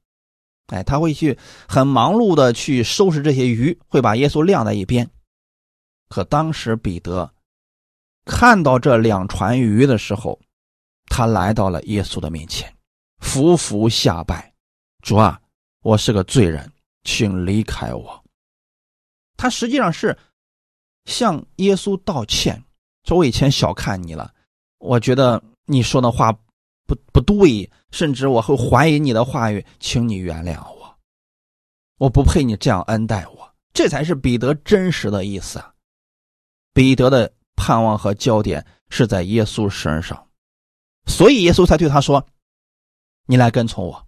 [0.66, 5.08] 哎，他会去很忙碌的去收拾这些鱼，会把耶稣晾在一边。
[6.08, 7.30] 可当时彼得
[8.24, 10.38] 看到这两船鱼的时候，
[11.06, 12.72] 他来到了耶稣的面前，
[13.18, 14.52] 伏伏下拜
[15.02, 15.40] ：“主啊，
[15.82, 16.70] 我是个罪人，
[17.04, 18.24] 请离开我。”
[19.38, 20.18] 他实际上是
[21.06, 22.62] 向耶稣道歉，
[23.04, 24.34] 说：“我以前小看你了，
[24.76, 26.30] 我觉得你说的话
[26.86, 30.98] 不不对，甚至我会怀疑你的话语，请你原谅我，
[31.96, 35.72] 我不配你这样恩待我。”这才是彼得真实的意思啊！
[36.74, 40.28] 彼得的盼望和焦点是在耶稣身上。
[41.06, 42.26] 所以耶稣才对他说
[43.26, 44.06] ：“你来跟从我。”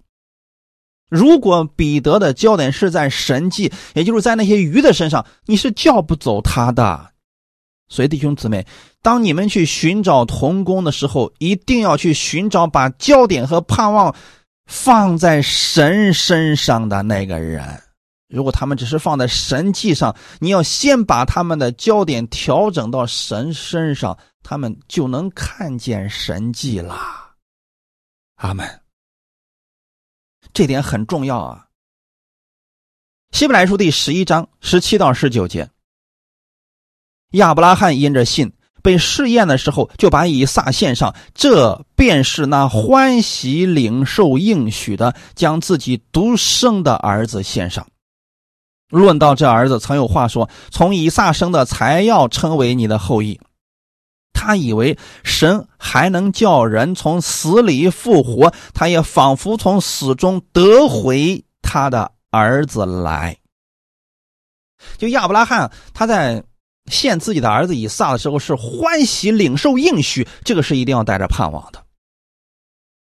[1.10, 7.10] 如果彼得的焦点是在神迹，也就是在那些鱼的身上，你是叫不走他的。
[7.88, 8.64] 所以弟兄姊妹，
[9.02, 14.14] 当你们去寻找童工的时候，一定要去寻找把焦点和盼望
[14.66, 17.82] 放在神身上的那个人。
[18.28, 24.16] 如果他们只是放在神迹上，你要先把他们的焦点调整到神身上。
[24.42, 26.96] 他们就能看见神迹了，
[28.36, 28.66] 阿门。
[30.52, 31.66] 这点很重要啊。
[33.32, 35.70] 希伯来书第十一章十七到十九节，
[37.32, 47.86] 亚伯拉罕因着信被试验的时候，就把以撒献上，这便是那欢喜领受应许的，将自己独生的儿子献上。
[48.88, 53.40] 论到这儿子，曾有话说：“从以撒生的，才要称为你的后裔。”
[54.40, 63.36] 他以为神还能叫人从死里复活，他也仿佛从死中得回他的儿子来。
[64.96, 66.42] 就亚伯拉罕他在
[66.90, 71.84] 献自己的儿子以撒的时候，是欢喜领受应许，这个是一定要带着盼望的。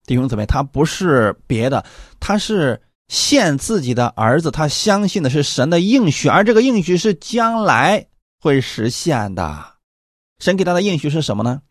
[0.07, 1.85] 弟兄姊妹，他不是别的，
[2.19, 8.07] 他是献自己的儿子，他相信的是神的应许，而这个应许是将来
[8.41, 9.78] 会实现的。
[10.39, 11.61] 神给他的应许是什么呢？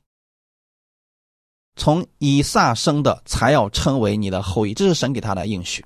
[1.76, 5.84] 从以撒生的才要称为你的后裔，这是神给他的应许。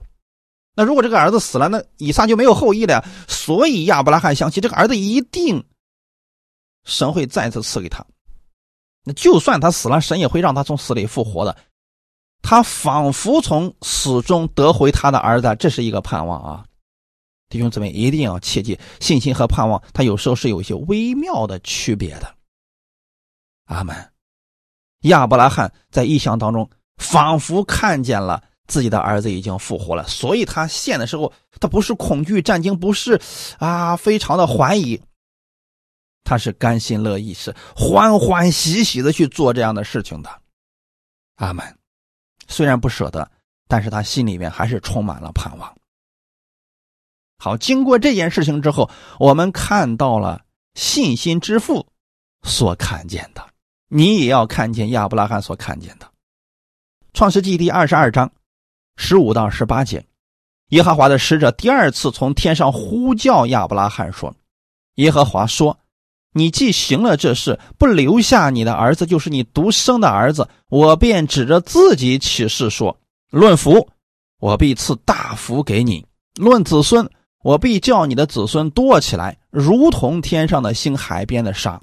[0.74, 3.04] 那如果这个儿子死了，那以撒就没有后裔了。
[3.28, 5.62] 所以亚伯拉罕相信这个儿子一定
[6.84, 8.04] 神会再次赐给他。
[9.04, 11.54] 那就算他死了，神也会让他从死里复活的。
[12.40, 16.64] 他仿佛从死中得回他的儿子，这是一个盼望啊！
[17.50, 22.34] 弟兄姊妹一定要切记，信心和盼望，它有时候是有一些微妙的区别的。
[23.72, 24.12] 阿门。
[25.02, 33.20] 亚伯拉罕在异象当中，仿佛看见了自己的儿子已经复活了，所以他献的时候，他不是恐惧战惊，不是
[33.58, 35.02] 啊，非常的怀疑，
[36.22, 40.30] 他是甘心乐意，是欢欢喜喜的去做这样的事情的。
[41.36, 41.78] 阿门。
[42.48, 43.30] 虽然不舍得，
[43.66, 45.74] 但是他心里面还是充满了盼望。
[47.38, 50.44] 好，经过这件事情之后，我们看到了
[50.74, 51.88] 信心之父
[52.42, 53.51] 所看见的。
[53.94, 56.06] 你也要看见亚伯拉罕所看见的，
[57.12, 58.32] 《创世纪》第二十二章
[58.96, 60.02] 十五到十八节，
[60.70, 64.34] 耶和华的使者第二次从天上呼叫亚伯拉罕说
[64.96, 65.78] ：“耶和华说，
[66.32, 73.90] 你既行了这事，不留下你的儿子，就是你独生的儿子，我便指着自己起誓说：论福，
[74.40, 76.02] 我必赐大福给你；
[76.40, 77.06] 论子孙，
[77.44, 81.78] 我必叫你的子孙多起来，如同天上的星、海边的沙。”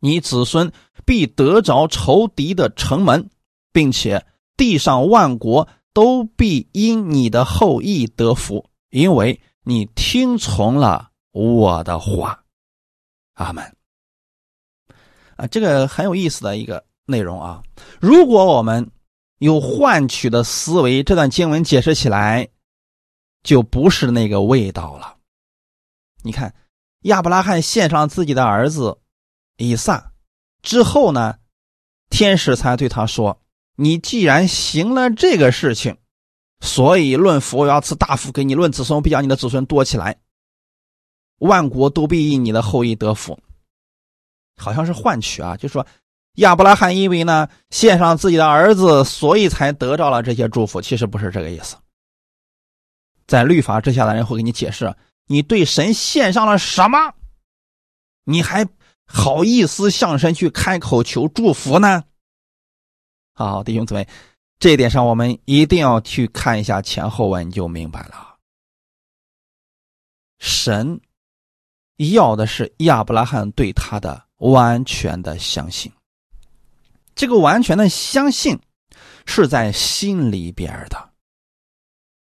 [0.00, 0.72] 你子孙
[1.04, 3.30] 必得着仇敌的城门，
[3.72, 4.24] 并且
[4.56, 12.44] 地上万国都必因你的后裔得福，因为你听从了我的话。
[13.34, 13.76] 阿门。
[15.36, 17.62] 啊，这个很有意思的一个内容啊！
[18.00, 18.90] 如果我们
[19.38, 22.48] 有换取的思维，这段经文解释起来
[23.42, 25.16] 就不是那个味道了。
[26.22, 26.54] 你看，
[27.02, 28.98] 亚伯拉罕献上自己的儿子。
[29.58, 30.12] 以撒
[30.62, 31.38] 之后呢，
[32.08, 33.42] 天使才对他说
[33.74, 35.98] ：“你既然行了这个事情，
[36.60, 40.20] 所以论福要赐大福给你；论子孙必将你的子孙多起来，
[41.38, 43.38] 万国都必因你的后裔得福。”
[44.56, 45.86] 好像是换取啊，就说
[46.36, 50.80] 亚伯拉罕因为呢献上自己的儿子，所以才得到了这些祝福。
[50.80, 51.76] 其实不是这个意思。
[53.26, 54.94] 在律法之下的人会给你解释：
[55.26, 57.14] 你对神献上了什么，
[58.22, 58.68] 你还。
[59.10, 62.04] 好意思向神去开口求祝福呢？
[63.32, 64.06] 好，弟兄姊妹，
[64.58, 68.36] 这一点上我们一定要去看一下前后文，就明白了。
[70.38, 71.00] 神
[71.96, 75.90] 要的是亚伯拉罕对他的完全的相信。
[77.14, 78.60] 这个完全的相信
[79.24, 81.10] 是在心里边的，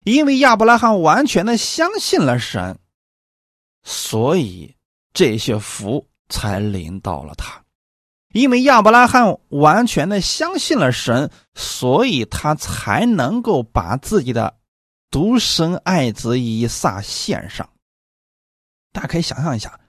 [0.06, 2.80] 因为亚伯拉罕完全的相信了神，
[3.84, 4.76] 所以
[5.14, 7.64] 这些福才临到了他。
[8.34, 14.58] 因为亚伯拉罕完全的相信了神，所以他才能够把自己的
[15.10, 17.68] 独生爱子以撒献上。
[18.92, 19.80] 大家可以想象一下，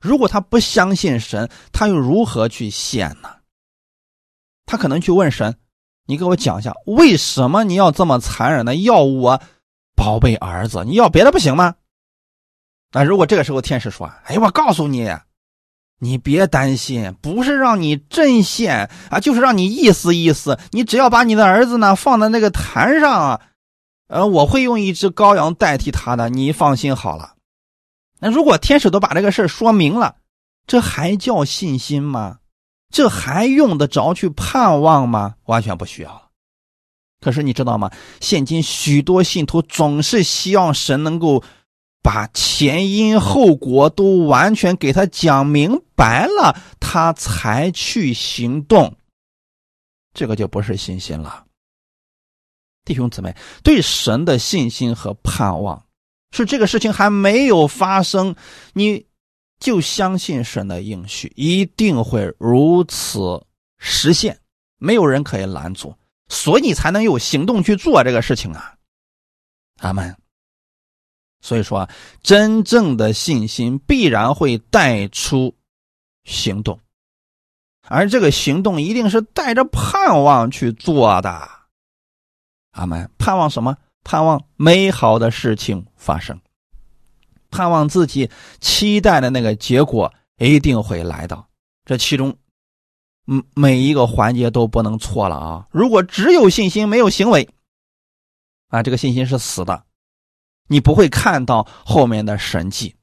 [0.00, 3.36] 如果他不相信神，他又如何去献呢？
[4.66, 5.58] 他可能去问神
[6.06, 9.42] ：“你给我讲一下，为什么你要这么残忍的要我
[9.96, 10.84] 宝贝儿子？
[10.84, 11.74] 你要别的不行吗？”
[12.92, 15.08] 那如果这个时候天使说：“哎，我告诉你，
[16.00, 20.58] 你别担心，不是让你真献啊，就是让你意思意思。
[20.72, 23.40] 你只要把你的儿子呢放在那个坛上啊，
[24.08, 27.34] 呃，我会用一只羔羊代替他的，你放心好了。”
[28.18, 30.16] 那如果天使都把这个事说明了，
[30.66, 32.38] 这还叫信心吗？
[32.92, 35.34] 这还用得着去盼望吗？
[35.44, 36.30] 完全不需要。
[37.20, 37.90] 可是你知道吗？
[38.20, 41.42] 现今许多信徒总是希望神能够
[42.02, 48.96] 把前因后果都完全给他讲明白了，他才去行动。
[50.12, 51.44] 这个就不是信心了，
[52.84, 55.86] 弟兄姊妹，对神的信心和盼望。
[56.32, 58.34] 是这个事情还没有发生，
[58.72, 59.06] 你
[59.58, 63.44] 就相信神的应许一定会如此
[63.78, 64.38] 实现，
[64.78, 65.94] 没有人可以拦阻，
[66.28, 68.74] 所以才能有行动去做这个事情啊！
[69.78, 70.16] 阿门。
[71.40, 71.90] 所以说啊，
[72.22, 75.54] 真正的信心必然会带出
[76.24, 76.78] 行动，
[77.86, 81.48] 而这个行动一定是带着盼望去做的。
[82.72, 83.10] 阿门。
[83.18, 83.76] 盼望什么？
[84.02, 86.40] 盼望美好的事情发生，
[87.50, 88.30] 盼望自己
[88.60, 91.46] 期待的那个结果一定会来到。
[91.84, 92.36] 这其中，
[93.26, 95.66] 嗯，每一个环节都不能错了啊！
[95.70, 97.48] 如果只有信心没有行为，
[98.68, 99.84] 啊，这个信心是死的，
[100.70, 102.94] 你不会看到后面的神迹。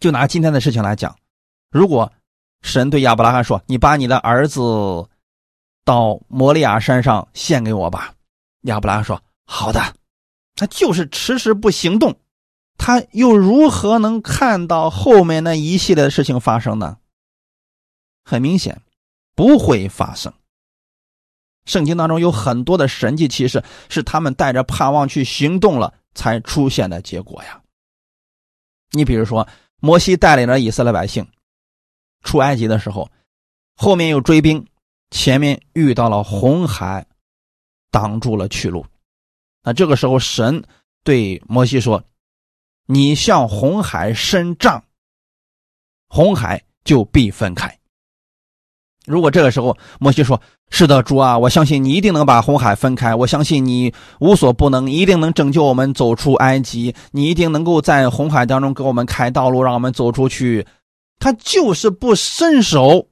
[0.00, 1.16] 就拿今天的事情来讲，
[1.70, 2.12] 如果
[2.62, 4.60] 神对亚伯拉罕说：“你把你的儿子
[5.84, 8.14] 到摩利亚山上献给我吧。”
[8.62, 9.22] 亚伯拉罕说。
[9.48, 9.94] 好的，
[10.56, 12.18] 他就是迟迟不行动，
[12.76, 16.98] 他又如何能看到后面那一系列的事情发生呢？
[18.24, 18.82] 很明显，
[19.36, 20.32] 不会发生。
[21.64, 27.62] 圣经当中有很多的神迹其实，是他们带着盼望去行动了才出现的结果呀。
[28.90, 29.46] 你比如说，
[29.78, 31.24] 摩西带领着以色列百姓
[32.22, 33.08] 出埃及的时候，
[33.76, 34.66] 后面有追兵，
[35.10, 37.06] 前面遇到了红海，
[37.92, 38.84] 挡住了去路。
[39.62, 40.64] 那这个时候，神
[41.04, 42.02] 对摩西说
[42.86, 44.82] ：“你向红海伸杖，
[46.08, 47.78] 红海就必分开。”
[49.06, 50.40] 如果这个时候摩西说
[50.70, 60.66] ：“是的，主啊，我相信你一定能把红海分开，我相信你无所不能，一定能拯救我们走出埃及，你一定能够在红海当中给我们开道路，让我们走出去。”
[61.18, 63.08] 他就是不伸手，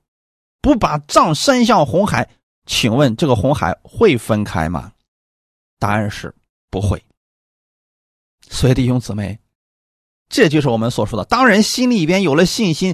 [0.60, 2.28] 不把杖伸向红海。
[2.66, 4.92] 请问这个红海会分开吗？
[5.78, 6.34] 答案是。
[6.70, 7.00] 不会，
[8.50, 9.38] 所以弟兄姊妹，
[10.28, 12.92] 这就是我们所说的：当人心里边有了信心，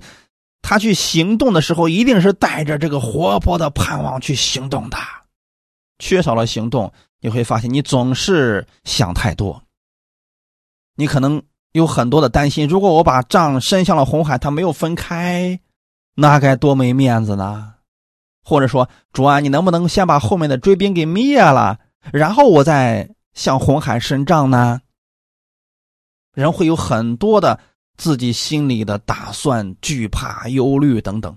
[0.62, 4.96] 他去行动的时候，一定是带着这个活泼的盼望去行动的。
[5.98, 9.62] 缺少了行动，你会发现你总是想太多。
[10.96, 11.42] 你可能
[11.72, 15.60] 有很多的担心：如果我把杖伸向了红海，它没有分开，
[16.14, 17.74] 那该多没面子呢？
[18.44, 21.78] 或者说，主啊，你能不能先把后面的追兵给灭了，
[22.12, 23.10] 然后我再。
[23.32, 24.80] 向红海伸杖呢？
[26.34, 27.60] 人会有很多的
[28.00, 31.36] 自己心里的打算、惧怕、忧虑等等。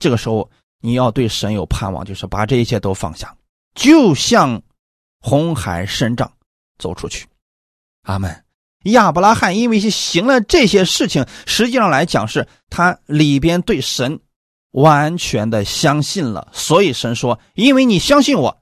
[0.00, 0.50] 这个时候，
[0.80, 3.36] 你要对神有盼望，就是把这一切都放下，
[3.72, 4.60] 就像
[5.20, 6.32] 红海伸杖
[6.78, 7.28] 走出去。
[8.02, 8.44] 阿门。
[8.86, 14.18] 亚伯拉罕因为是行了这些事情，实际上来讲是他里边对神
[14.72, 18.60] 完全的相信了，所以神说：“因为你相信我，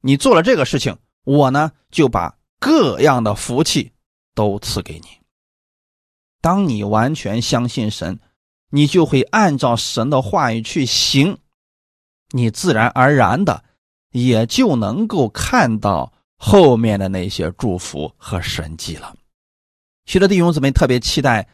[0.00, 3.92] 你做了这个事情。”我呢，就把各样的福气
[4.34, 5.17] 都赐给你。
[6.48, 8.20] 当你完全相信神，
[8.70, 11.36] 你就会按照神的话语去行，
[12.30, 13.62] 你自然而然的
[14.12, 19.14] 也就能够看到后面的那些祝福和神迹了。
[20.06, 21.46] 许多弟兄姊妹特别期待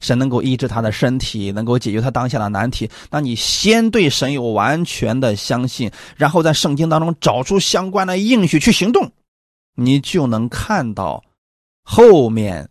[0.00, 2.90] 神能够医治他的身体，能够解决他当下的难题。
[3.10, 9.12] 那你先对神有完全的相信，然后在圣经当中找出相关的应许去行动。
[9.76, 11.24] 你就能看到
[11.82, 12.68] 后面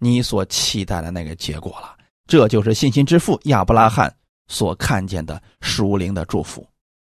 [0.00, 1.96] 你所期待的那个结果了。
[2.26, 4.12] 这就是信心之父亚伯拉罕
[4.48, 6.66] 所看见的属灵的祝福。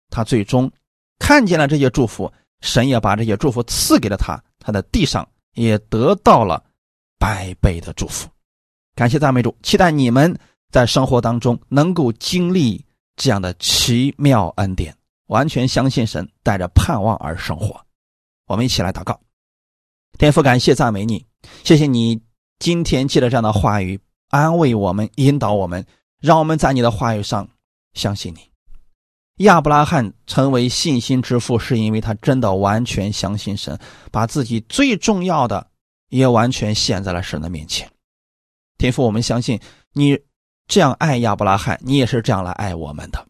[0.09, 0.69] 他最终
[1.19, 2.31] 看见了这些祝福，
[2.61, 6.63] 神也把这些祝福赐给了他，他的地上也得到了
[7.17, 8.27] 百倍的祝福。
[8.95, 10.37] 感谢赞美主，期待你们
[10.71, 12.83] 在生活当中能够经历
[13.15, 14.95] 这样的奇妙恩典，
[15.27, 17.79] 完全相信神，带着盼望而生活。
[18.47, 19.19] 我们一起来祷告，
[20.17, 21.25] 天父，感谢赞美你，
[21.63, 22.19] 谢谢你
[22.59, 23.99] 今天借着这样的话语。
[24.27, 25.83] 安慰我们，引导我们，
[26.21, 27.49] 让我们在你的话语上
[27.93, 28.41] 相信你。
[29.43, 33.79] 亚伯拉罕成为信心之父，是因为他真的完全相信神，
[34.11, 35.65] 把自己最重要的
[36.09, 37.89] 也完全献在了神的面前。
[38.77, 39.59] 天父，我们相信
[39.93, 40.19] 你
[40.67, 43.25] 这样爱亚伯拉罕，你也是这样来爱我们的。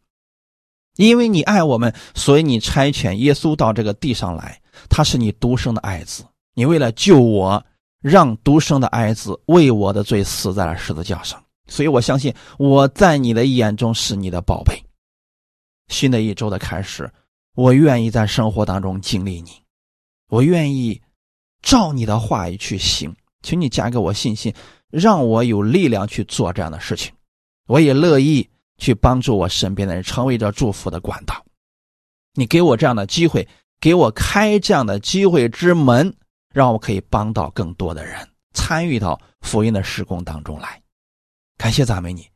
[0.97, 4.59] 因为你爱我们，所以你差遣耶稣到这个地上来，
[4.89, 6.25] 他是你独生的爱子，
[6.55, 7.63] 你为了救我。
[8.01, 14.81] 让独生的儿子为我的罪死在了十字架上，所以我相信我在你的眼中是你的宝贝。
[15.89, 17.11] 新的一周的开始，
[17.55, 19.51] 我愿意在生活当中经历你，
[20.29, 21.01] 我愿意
[21.61, 24.53] 照你的话语去行，请你加给我信心，
[24.89, 27.11] 让我有力量去做这样的事情。
[27.67, 28.47] 我也乐意
[28.77, 31.43] 去帮助我身边的人，成为这祝福的管道。
[32.35, 33.45] 你给我这样的机会，
[33.81, 36.15] 给我开这样的机会之门。
[36.53, 40.81] 让我可以帮到更多的人，参与到福音的施工当中来。
[41.57, 42.29] 感谢赞美你，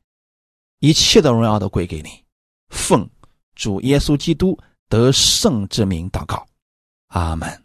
[0.79, 2.23] 一切的荣耀都归给你。
[2.69, 3.09] 奉
[3.55, 4.57] 主耶稣基督
[4.89, 6.45] 得胜之名祷告，
[7.07, 7.62] 阿门。